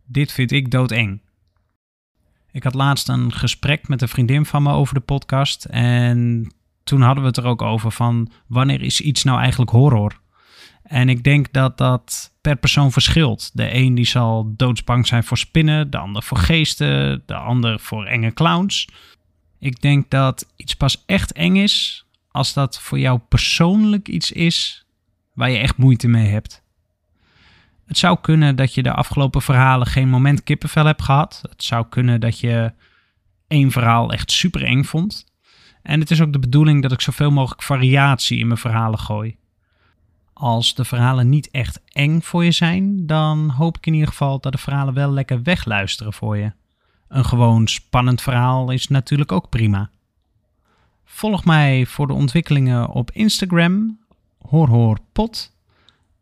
Dit 0.07 0.33
vind 0.33 0.53
ik 0.53 0.71
doodeng. 0.71 1.21
Ik 2.53 2.63
had 2.63 2.75
laatst 2.75 3.09
een 3.09 3.33
gesprek 3.33 3.89
met 3.89 4.03
een 4.03 4.09
vriendin 4.09 4.47
van 4.47 4.63
me 4.63 4.73
over 4.73 4.95
de 4.95 5.01
podcast. 5.01 5.65
En 5.65 6.51
toen 6.85 7.01
hadden 7.01 7.23
we 7.23 7.29
het 7.29 7.37
er 7.37 7.45
ook 7.45 7.63
over 7.63 7.93
van 7.93 8.31
wanneer 8.47 8.83
is 8.83 9.01
iets 9.01 9.25
nou 9.25 9.41
eigenlijk 9.41 9.71
horror? 9.71 10.21
En 10.83 11.09
ik 11.09 11.25
denk 11.25 11.53
dat 11.53 11.79
dat 11.79 12.35
per 12.41 12.57
persoon 12.57 12.93
verschilt. 12.93 13.51
De 13.53 13.75
een 13.75 13.95
die 13.95 14.07
zal 14.07 14.53
doodsbang 14.57 15.07
zijn 15.07 15.25
voor 15.25 15.39
spinnen, 15.39 15.91
de 15.91 15.99
ander 15.99 16.23
voor 16.23 16.39
geesten, 16.39 17.23
de 17.27 17.35
ander 17.35 17.81
voor 17.81 18.05
enge 18.05 18.33
clowns. 18.33 18.89
Ik 19.61 19.81
denk 19.81 20.11
dat 20.11 20.47
iets 20.57 20.75
pas 20.75 21.03
echt 21.07 21.33
eng 21.33 21.57
is 21.57 22.05
als 22.31 22.53
dat 22.53 22.81
voor 22.81 22.99
jou 22.99 23.19
persoonlijk 23.29 24.09
iets 24.09 24.33
is 24.33 24.85
waar 25.35 25.51
je 25.51 25.59
echt 25.59 25.77
moeite 25.77 26.09
mee 26.09 26.27
hebt. 26.27 26.63
Het 27.87 27.99
zou 27.99 28.19
kunnen 28.21 28.57
dat 28.57 28.75
je 28.75 28.83
de 28.83 28.93
afgelopen 28.93 29.43
verhalen 29.43 29.87
geen 29.87 30.09
moment 30.09 30.43
kippenvel 30.43 30.85
hebt 30.85 31.03
gehad. 31.03 31.41
Het 31.49 31.65
zou 31.65 31.87
kunnen 31.89 32.21
dat 32.21 32.39
je 32.39 32.73
één 33.49 33.71
verhaal 33.71 34.13
echt 34.13 34.31
super 34.31 34.65
eng 34.65 34.85
vond. 34.85 35.25
En 35.83 36.01
het 36.01 36.11
is 36.11 36.21
ook 36.21 36.33
de 36.33 36.39
bedoeling 36.39 36.83
dat 36.83 36.93
ik 36.93 37.01
zoveel 37.01 37.31
mogelijk 37.31 37.63
variatie 37.63 38.39
in 38.39 38.47
mijn 38.47 38.59
verhalen 38.59 38.99
gooi. 38.99 39.37
Als 40.33 40.75
de 40.75 40.85
verhalen 40.85 41.29
niet 41.29 41.51
echt 41.51 41.81
eng 41.89 42.21
voor 42.21 42.45
je 42.45 42.51
zijn, 42.51 43.07
dan 43.07 43.51
hoop 43.51 43.77
ik 43.77 43.87
in 43.87 43.93
ieder 43.93 44.09
geval 44.09 44.41
dat 44.41 44.53
de 44.53 44.59
verhalen 44.59 44.95
wel 44.95 45.11
lekker 45.11 45.43
wegluisteren 45.43 46.13
voor 46.13 46.37
je. 46.37 46.53
Een 47.11 47.25
gewoon 47.25 47.67
spannend 47.67 48.23
verhaal 48.23 48.71
is 48.71 48.89
natuurlijk 48.89 49.33
ook 49.33 49.49
prima. 49.49 49.91
Volg 51.05 51.45
mij 51.45 51.87
voor 51.87 52.07
de 52.07 52.13
ontwikkelingen 52.13 52.89
op 52.89 53.11
Instagram, 53.11 53.99
hoorhoorpot. 54.49 55.53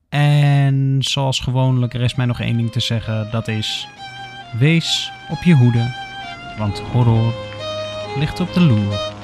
En 0.09 0.97
zoals 0.99 1.41
gewoonlijk 1.41 1.93
rest 1.93 2.16
mij 2.16 2.26
nog 2.26 2.41
één 2.41 2.57
ding 2.57 2.72
te 2.72 2.80
zeggen, 2.80 3.30
dat 3.30 3.49
is... 3.49 3.89
Wees 4.59 5.12
op 5.30 5.43
je 5.43 5.55
hoede, 5.55 5.95
want 6.59 6.78
horror 6.78 7.34
ligt 8.16 8.41
op 8.41 8.53
de 8.53 8.61
loer. 8.61 9.18